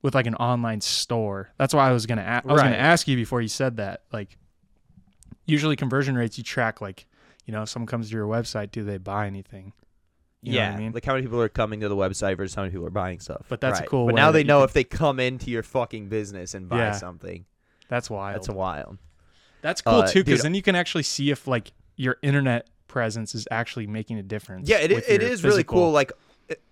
[0.01, 1.49] with like an online store.
[1.57, 2.65] That's why I was gonna a- I was Right.
[2.65, 4.03] gonna ask you before you said that.
[4.11, 4.37] Like
[5.45, 7.05] usually conversion rates you track like
[7.45, 9.73] you know if someone comes to your website, do they buy anything?
[10.43, 10.91] You know yeah, what I mean?
[10.91, 13.19] like how many people are coming to the website versus how many people are buying
[13.19, 13.45] stuff.
[13.49, 13.89] But that's a Right.
[13.89, 16.77] cool But now they know can- if they come into your fucking business and buy
[16.77, 16.91] Yeah.
[16.91, 17.45] something.
[17.89, 18.35] That's wild.
[18.35, 18.97] That's wild.
[19.61, 23.35] That's cool Uh, too, because then you can actually see if like your internet presence
[23.35, 24.67] is actually making a difference.
[24.69, 25.91] Yeah, it, it is really cool.
[25.91, 26.11] Like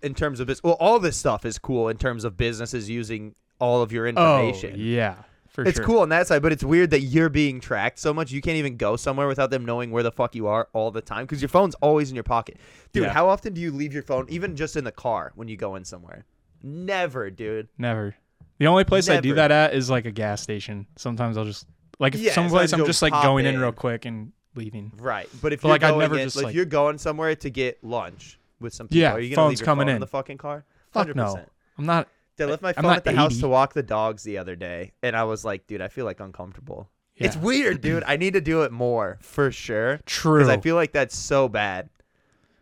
[0.02, 0.62] in terms of this.
[0.62, 4.08] Well, all this stuff is cool in terms of businesses using all of your Oh,
[4.48, 4.74] information.
[4.78, 5.16] yeah,
[5.48, 5.84] for It's sure.
[5.84, 8.56] cool on that side, but it's weird that you're being tracked so much you can't
[8.56, 11.42] even go somewhere without them knowing where the fuck you are all the time because
[11.42, 12.56] your phone's always in your pocket.
[12.92, 13.12] Dude, Yeah.
[13.12, 15.74] how often do you leave your phone, even just in the car when you go
[15.76, 16.24] in somewhere?
[16.62, 17.68] Never, dude.
[17.78, 18.14] Never.
[18.58, 20.86] The only place I do that at is like a gas station.
[20.96, 21.66] Sometimes I'll just
[21.98, 23.60] like Yeah, some sometimes place I'm just like going in in.
[23.60, 24.92] real quick and leaving.
[24.98, 26.98] Right, but if But, you're like, I'd going never in- just, like, like- you're going
[26.98, 29.84] somewhere to get lunch with some people, Yeah, are you gonna phone's leave your coming
[29.84, 30.00] phone in in.
[30.00, 30.64] the fucking car?
[30.92, 31.16] Fuck 100%.
[31.16, 31.40] no.
[31.78, 32.08] I'm not.
[32.38, 35.16] I left my phone at the house to walk the dogs the other day, and
[35.16, 36.90] I was like, dude, I feel like uncomfortable.
[37.16, 37.28] Yeah.
[37.28, 38.04] It's weird, dude.
[38.06, 40.00] I need to do it more for sure.
[40.04, 40.40] True.
[40.40, 41.88] Because I feel like that's so bad.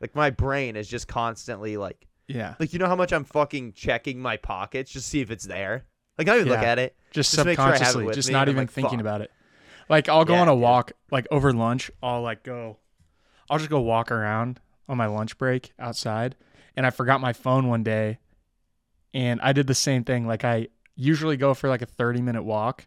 [0.00, 2.54] Like my brain is just constantly like, yeah.
[2.60, 5.44] like you know how much I'm fucking checking my pockets just to see if it's
[5.44, 5.84] there.
[6.18, 6.94] Like I don't even look at it.
[7.10, 8.98] Just, just make sure I have it subconsciously, with just me, not even like, thinking
[8.98, 9.00] fuck.
[9.00, 9.32] about it.
[9.88, 12.78] Like I'll go Yeah, on a walk, like over lunch, I'll like go,
[13.50, 16.36] I'll just go walk around on my lunch break outside,
[16.76, 18.18] and I forgot my phone one day,
[19.14, 20.26] and I did the same thing.
[20.26, 22.86] Like I usually go for like a thirty minute walk,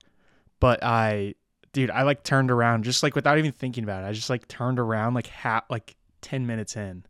[0.62, 1.36] but I,
[1.74, 4.08] dude, I like turned around just like without even thinking about it.
[4.08, 7.06] I just like turned around like hat like ten minutes in.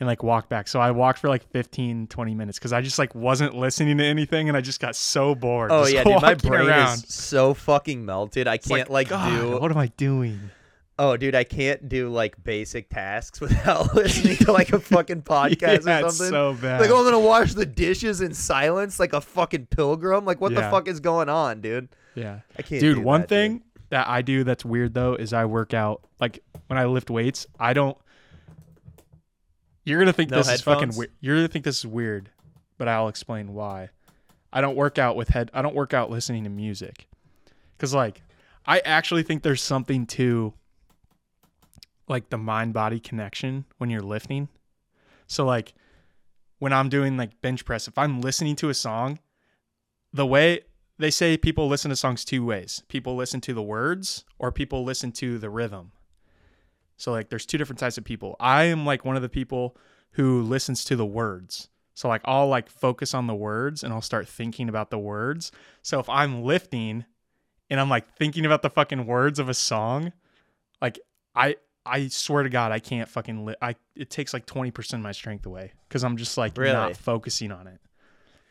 [0.00, 0.66] And like walked back.
[0.66, 4.04] So I walked for like 15, 20 minutes because I just like wasn't listening to
[4.04, 5.70] anything and I just got so bored.
[5.70, 6.94] Oh yeah, dude, my brain around.
[6.94, 8.48] is so fucking melted.
[8.48, 9.60] I can't like, God, do.
[9.60, 10.40] What am I doing?
[10.98, 15.86] Oh, dude, I can't do like basic tasks without listening to like a fucking podcast
[15.86, 16.28] Yeah, or something.
[16.30, 16.80] so bad.
[16.80, 20.24] Like, oh, I'm gonna wash the dishes in silence, like a fucking pilgrim.
[20.24, 21.88] Like, what the fuck is going on, dude?
[22.14, 22.80] yeah, I can't.
[22.80, 22.98] dude.
[22.98, 26.02] One that, thing that I do that's weird though is I work out.
[26.20, 27.96] Like when I lift weights, I don't.
[29.84, 31.10] You're gonna think No this is fucking weird.
[31.20, 32.30] You're gonna think this is weird,
[32.78, 33.90] but I'll explain why.
[34.52, 35.50] I don't work out with head.
[35.54, 37.06] I don't work out listening to music,
[37.76, 38.22] because like
[38.66, 40.52] I actually think there's something to
[42.08, 44.48] like the mind body connection when you're lifting.
[45.26, 45.74] So like
[46.58, 49.18] when I'm doing like bench press, if I'm listening to a song,
[50.12, 50.60] the way
[50.98, 52.82] they say people listen to songs two ways.
[52.88, 55.92] People listen to the words or people listen to the rhythm.
[57.00, 58.36] So like there's two different types of people.
[58.38, 59.74] I am like one of the people
[60.12, 61.68] who listens to the words.
[61.94, 65.50] So like I'll like focus on the words and I'll start thinking about the words.
[65.82, 67.06] So if I'm lifting
[67.70, 70.12] and I'm like thinking about the fucking words of a song,
[70.82, 70.98] like
[71.34, 75.00] I I swear to God I can't fucking li- I it takes like 20% of
[75.00, 76.72] my strength away cuz I'm just like Really?
[76.74, 77.80] not focusing on it.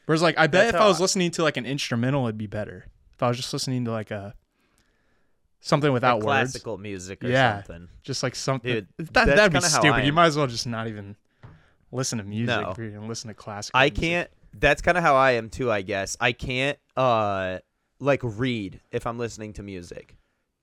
[0.08, 2.38] Whereas like I bet That's if I was I- listening to like an instrumental it'd
[2.38, 2.88] be better.
[3.14, 4.34] If I was just listening to like a
[5.62, 6.51] something without Like words.
[6.51, 7.64] classical music or Yeah.
[7.64, 7.89] something.
[8.03, 8.72] Just like something.
[8.74, 10.05] Dude, that, that's that'd be how stupid.
[10.05, 11.16] You might as well just not even
[11.91, 12.74] listen to music No.
[13.07, 13.78] listen to classical.
[13.80, 13.95] I music.
[14.01, 14.30] can't.
[14.53, 15.72] That's kind of how I am too.
[15.72, 17.60] I guess I can't uh
[17.99, 20.16] like read if I'm listening to music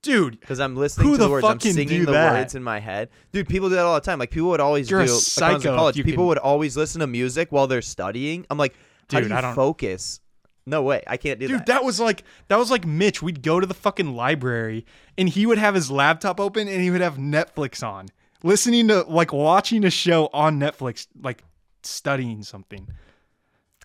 [0.03, 0.38] dude.
[0.40, 1.44] because I'm listening to the, the words.
[1.47, 2.32] I'm singing the that?
[2.32, 3.11] words in my head.
[3.32, 4.18] Dude, people do that all the time.
[4.18, 5.12] Like people would always You're a do.
[5.12, 7.53] like, when I was in psycho if college, people can- would always listen to music
[7.53, 8.47] while they're studying.
[8.51, 8.74] I'm like,
[9.11, 10.20] how Dude, do you I don't- focus?
[10.68, 11.66] No way, I can't do Dude, that.
[11.66, 13.22] Dude, that was like that was like Mitch.
[13.22, 14.84] We'd go to the fucking library
[15.16, 18.08] and he would have his laptop open and he would have Netflix on,
[18.42, 21.44] listening to like watching a show on Netflix, like
[21.84, 22.88] studying something.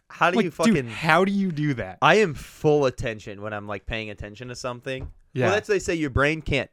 [0.10, 0.74] How do like, you fucking?
[0.74, 2.00] dude, how do you do that?
[2.02, 5.12] I am full attention when I'm like paying attention to something.
[5.34, 5.46] Yeah.
[5.46, 6.70] Well, that's they say your brain can't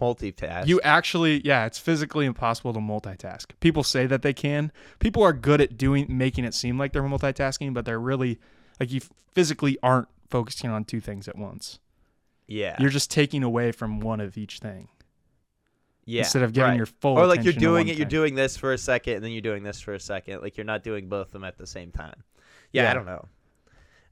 [0.00, 0.66] multitask.
[0.66, 3.46] You actually, yeah, it's physically impossible to multitask.
[3.60, 4.72] People say that they can.
[5.00, 8.38] People are good at doing making it seem like they're multitasking, but they're really
[8.80, 9.00] like you
[9.32, 11.78] physically aren't focusing on two things at once.
[12.46, 12.76] yeah.
[12.80, 14.88] You're just taking away from one of each thing.
[16.04, 16.20] yeah.
[16.22, 16.76] instead of giving right.
[16.76, 19.32] your full Or like you're doing it, you're doing this for a second, and then
[19.32, 20.40] you're doing this for a second.
[20.42, 22.22] Like you're not doing both of them at the same time.
[22.72, 22.90] Yeah, Yeah.
[22.90, 23.26] I don't know.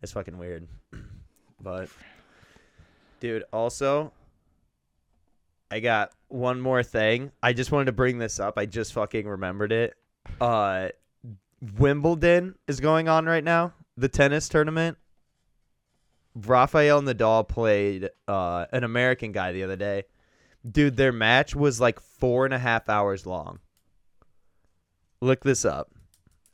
[0.02, 0.66] It's fucking weird.
[1.60, 1.88] But
[3.20, 4.12] dude, also
[5.70, 7.32] I got one more thing.
[7.42, 8.58] I just wanted to bring this up.
[8.58, 9.94] I just fucking remembered it.
[10.40, 10.88] Uh
[11.78, 13.72] Wimbledon is going on right now.
[13.96, 14.98] The tennis tournament.
[16.34, 20.04] Rafael Nadal played uh, an American guy the other day.
[20.68, 23.60] Dude, their match was like four and a half hours long.
[25.20, 25.90] Look this up.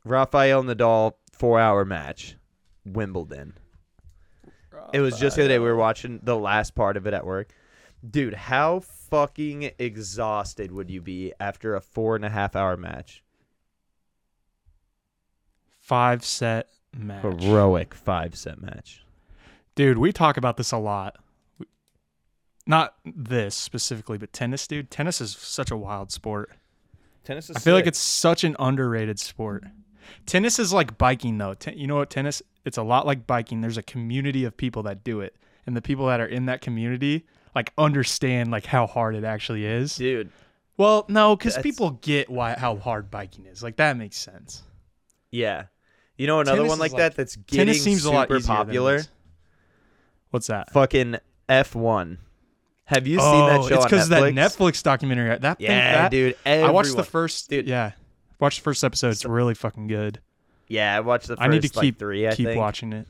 [0.05, 2.35] Rafael Nadal four hour match,
[2.85, 3.53] Wimbledon.
[4.93, 5.59] It was just the other day.
[5.59, 7.53] We were watching the last part of it at work.
[8.07, 13.23] Dude, how fucking exhausted would you be after a four and a half hour match?
[15.79, 17.21] Five set match.
[17.23, 19.03] Heroic five set match.
[19.75, 21.17] Dude, we talk about this a lot.
[22.67, 24.91] Not this specifically, but tennis, dude.
[24.91, 26.51] Tennis is such a wild sport.
[27.23, 29.63] Tennis is I feel like it's such an underrated sport.
[30.25, 31.53] Tennis is like biking, though.
[31.53, 32.09] Ten- you know what?
[32.09, 33.61] Tennis, it's a lot like biking.
[33.61, 35.35] There's a community of people that do it,
[35.65, 37.25] and the people that are in that community
[37.55, 39.95] like understand like how hard it actually is.
[39.95, 40.29] dude.
[40.77, 43.61] Well, no, because people get why how hard biking is.
[43.61, 44.63] Like that makes sense.
[45.29, 45.65] Yeah.
[46.17, 48.31] You know another Tennis one like like- that that's getting Tennis seems super a lot
[48.31, 49.01] easier popular.
[50.31, 50.71] What's that?
[50.71, 51.17] Fucking
[51.49, 52.17] F1.
[52.85, 55.37] Have you seen oh, that show it's because that Netflix documentary.
[55.37, 56.35] That thing, Yeah, that, dude.
[56.45, 57.49] I watched the first.
[57.49, 57.67] Dude.
[57.67, 57.91] yeah,
[58.39, 59.09] watched the first episode.
[59.09, 60.19] It's really fucking good.
[60.67, 62.27] Yeah, I watched the first I need to like, keep three.
[62.27, 62.59] I keep think.
[62.59, 63.07] watching it.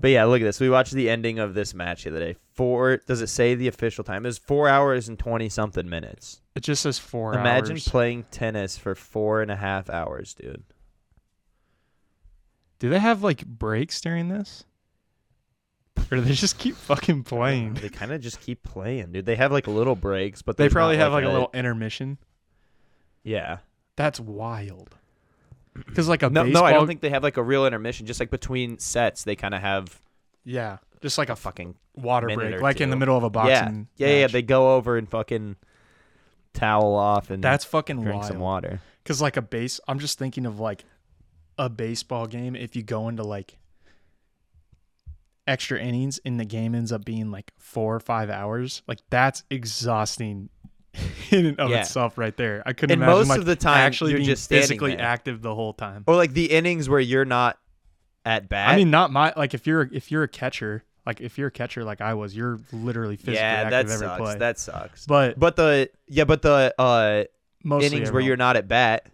[0.00, 0.58] But yeah, look at this.
[0.58, 2.36] We watched the ending of this match the other day.
[2.54, 2.96] Four.
[2.96, 4.24] Does it say the official time?
[4.24, 6.40] It was four hours and twenty something minutes.
[6.54, 7.88] It just says four Imagine hours.
[7.88, 10.64] playing tennis for four and a half hours, dude.
[12.80, 14.64] Do they have like breaks during this?
[16.10, 17.74] Or do they just keep fucking playing?
[17.74, 19.26] They kind of just keep playing, dude.
[19.26, 22.18] They have like little breaks, but They there's probably not, have like, a little intermission.
[23.22, 23.58] Yeah.
[23.96, 24.96] That's wild.
[25.74, 28.06] Because like a No, baseball, no, I don't think they have like a real intermission.
[28.06, 30.00] Just like between sets, they kind of have
[30.44, 33.00] Yeah, just like a fucking water minute break, or like in the two.
[33.00, 33.28] middle of a yeah,
[33.64, 33.88] boxing.
[33.96, 34.22] yeah, yeah.
[34.22, 34.32] match.
[34.32, 35.56] They go over and fucking
[36.54, 38.26] towel off and That's fucking drink wild.
[38.26, 38.80] some water.
[39.04, 40.84] Because like a base, I'm just thinking of like
[41.60, 42.56] a baseball game.
[42.56, 43.58] If you go into like
[45.46, 49.44] extra innings and the game ends up being like four or five hours, like that's
[49.50, 50.48] exhausting
[51.30, 51.80] in and of Yeah.
[51.82, 52.62] itself, right there.
[52.66, 55.04] I couldn't And imagine most like of the time, actually you're being just physically there.
[55.04, 56.04] active the whole time.
[56.06, 57.58] Or like the innings where you're not
[58.24, 58.70] at bat.
[58.70, 61.52] I mean, not my like if you're if you're a catcher, like if you're a
[61.52, 64.20] catcher like I was, you're literally physically yeah, that active every sucks.
[64.20, 64.38] play.
[64.38, 65.06] That sucks.
[65.06, 67.24] but But the yeah, but the uh
[67.64, 69.06] mostly innings where you're not at bat,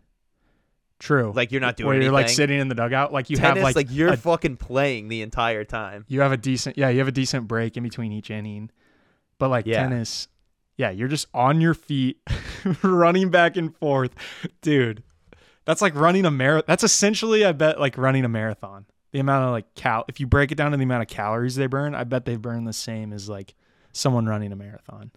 [0.98, 3.64] true, like you're not doing where you're like sitting in the dugout, like you tennis,
[3.64, 6.04] have like, you're a fucking playing the entire time.
[6.08, 8.70] you have a decent yeah you have a decent break in between each inning
[9.38, 9.82] but like Yeah.
[9.82, 10.28] tennis
[10.76, 12.18] yeah you're just on your feet
[12.82, 14.14] running back and forth
[14.62, 15.02] dude
[15.64, 19.44] that's like running a marathon that's essentially i bet like running a marathon the amount
[19.44, 21.94] of like cal if you break it down to the amount of calories they burn
[21.94, 23.54] i bet they burn the same as like
[23.92, 25.10] someone running a marathon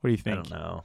[0.00, 0.38] what do you think?
[0.38, 0.84] I don't know.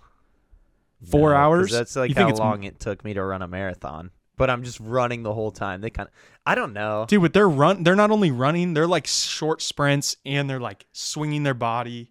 [1.09, 1.71] Four No, hours?
[1.71, 4.11] That's like You how long it took me to run a marathon.
[4.35, 5.81] But I'm just running the whole time.
[5.81, 6.13] They kind of,
[6.45, 7.05] I don't know.
[7.07, 10.85] dude but they're run they're not only running they're like short sprints and they're like
[10.91, 12.09] swinging their body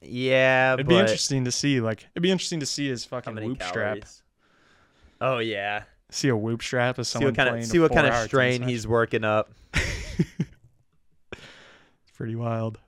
[0.00, 3.62] Yeah, it'd be interesting to see like it'd be interesting to see his fucking whoop
[3.62, 3.98] strap?
[5.20, 5.82] Oh yeah.
[6.10, 8.62] see a whoop strap as See someone what kind of see what kind of strain
[8.62, 9.52] he's working up.
[12.16, 12.78] pretty wild.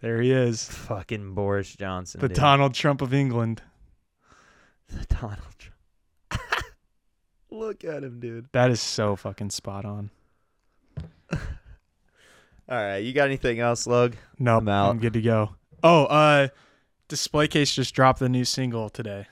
[0.00, 2.20] There he is, Fucking Boris Johnson.
[2.20, 2.36] the dude.
[2.36, 3.62] Donald Trump of England.
[4.94, 5.74] The Donald Trump.
[7.50, 8.48] Look at him, dude.
[8.52, 10.10] That is so fucking spot on.
[11.32, 11.38] All
[12.68, 14.16] right, you got anything else, Lug?
[14.38, 14.90] No, I'm out.
[14.90, 15.54] I'm good to go.
[15.82, 16.48] Oh, uh,
[17.08, 19.26] Display Case just dropped the new single today.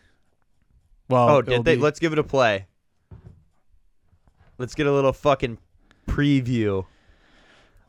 [1.08, 1.76] Well, Oh, did they?
[1.76, 2.66] be- Let's give it a play.
[4.58, 5.58] Let's get a little fucking
[6.06, 6.84] preview.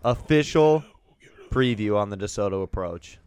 [0.03, 0.83] Official
[1.51, 3.19] preview on the DeSoto approach.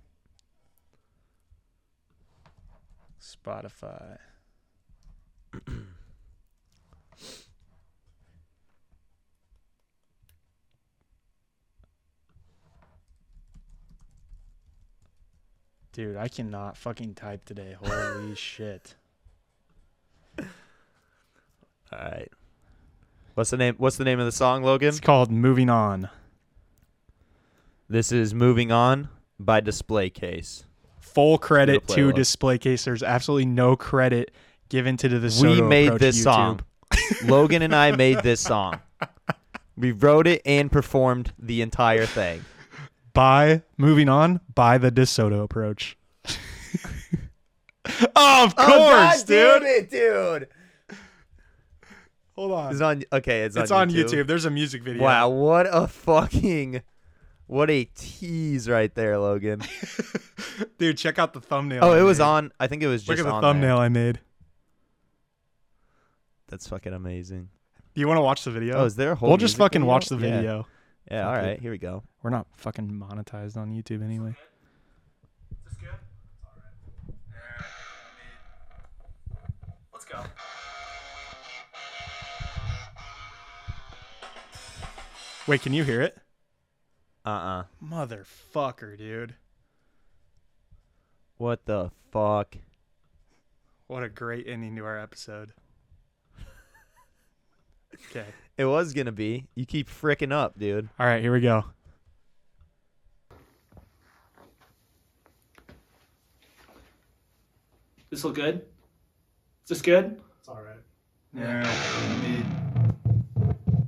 [3.21, 4.19] Spotify.
[15.93, 17.75] Dude, I cannot fucking type today.
[17.83, 18.95] Holy shit.
[20.39, 20.47] All
[21.93, 22.31] right.
[23.35, 23.77] What's the name?
[23.79, 24.89] What's the name of the song, Logan?
[24.89, 26.11] It's called Moving On.
[27.89, 30.65] This is "Moving On" by Display Case.
[31.01, 32.13] Full credit to.
[32.13, 32.85] Display Case.
[32.85, 34.33] There's absolutely no credit
[34.69, 36.23] given to the we made this YouTube.
[36.23, 36.61] song.
[37.25, 38.81] Logan and I made this song.
[39.77, 42.45] We wrote it and performed the entire thing.
[43.13, 45.97] by moving on by the DeSoto approach.
[48.17, 49.63] oh, of oh, course, dude.
[49.63, 50.49] it, dude!
[52.35, 52.73] Hold on.
[52.73, 53.03] It's on.
[53.13, 54.27] Okay, it's, It's on, on YouTube.
[54.27, 55.03] There's a music video.
[55.03, 56.83] Wow, what a fucking,
[57.47, 59.63] what a tease right there, Logan.
[60.79, 61.83] dude, check out the thumbnail.
[61.83, 62.53] Oh, it was on.
[62.61, 63.53] I think it was Look just at the on there.
[63.53, 64.21] thumbnail I made.
[66.49, 67.49] That's fucking amazing.
[67.95, 68.77] Do you want to watch the video?
[68.79, 69.29] Oh, is there a whole?
[69.31, 69.93] we'll just fucking video?
[69.93, 70.37] watch the Yeah.
[70.37, 70.67] video.
[71.11, 71.29] Yeah.
[71.29, 71.61] all Fuck it.
[71.61, 72.03] Here we go.
[72.23, 74.35] We're not fucking monetized on YouTube anyway.
[79.93, 80.19] Let's go.
[85.47, 86.19] Wait, can you hear it?
[87.25, 87.29] Uh.
[87.29, 89.35] uh Motherfucker, dude.
[91.37, 92.57] What the fuck?
[93.87, 95.53] What a great ending to our episode.
[98.17, 98.29] Okay.
[98.57, 99.47] It was gonna be.
[99.55, 100.89] You keep fricking up, dude.
[100.99, 101.65] All right, here we go.
[108.09, 108.63] This look good?
[109.65, 110.19] Is this good?
[110.39, 110.79] It's all right.
[111.35, 111.63] Yeah.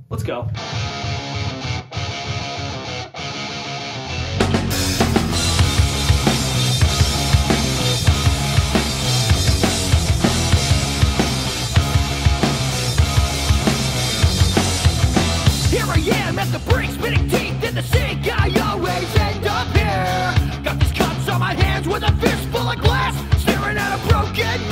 [0.09, 0.47] Let's go.
[16.29, 18.27] am at the brink, spitting teeth in the sink.
[18.31, 20.63] I always end up here.
[20.63, 24.07] Got these cuts on my hands with a fist full of glass, staring at a
[24.07, 24.68] broken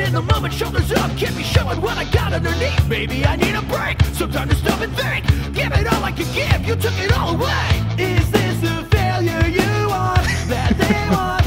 [0.00, 0.54] living in the moment.
[0.54, 2.88] Shoulders up, can't be showing what I got underneath.
[2.88, 5.26] Maybe I need a break, some time to stop and think.
[5.54, 7.70] Give it all I can give, you took it all away.
[7.98, 10.26] Is this the failure you want?
[10.48, 11.39] That they want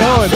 [0.00, 0.30] on.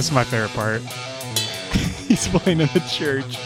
[0.00, 0.80] This is my favorite part.
[2.08, 3.36] He's playing in the church.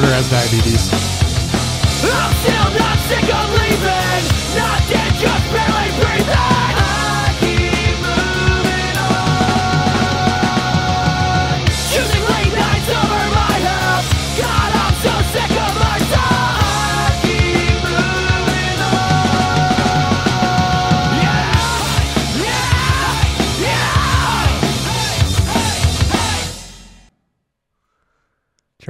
[0.00, 1.09] Carter has diabetes.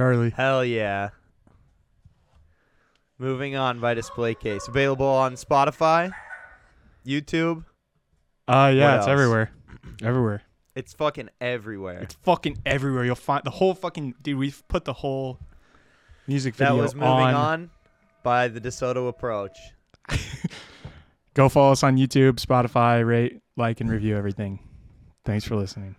[0.01, 0.31] Charlie.
[0.31, 1.09] Hell yeah.
[3.19, 4.67] Moving on by display case.
[4.67, 6.11] Available on Spotify,
[7.05, 7.65] YouTube.
[8.47, 9.07] Uh yeah, What it's else?
[9.07, 9.51] everywhere.
[10.01, 10.41] Everywhere.
[10.73, 11.99] It's fucking everywhere.
[11.99, 13.05] It's fucking everywhere.
[13.05, 15.37] You'll find the whole fucking dude, we've put the whole
[16.27, 17.69] music that was moving on.
[18.23, 19.55] by the DeSoto approach.
[21.35, 24.59] Go follow us on YouTube, Spotify, rate, like, and review everything.
[25.25, 25.95] Thanks for listening.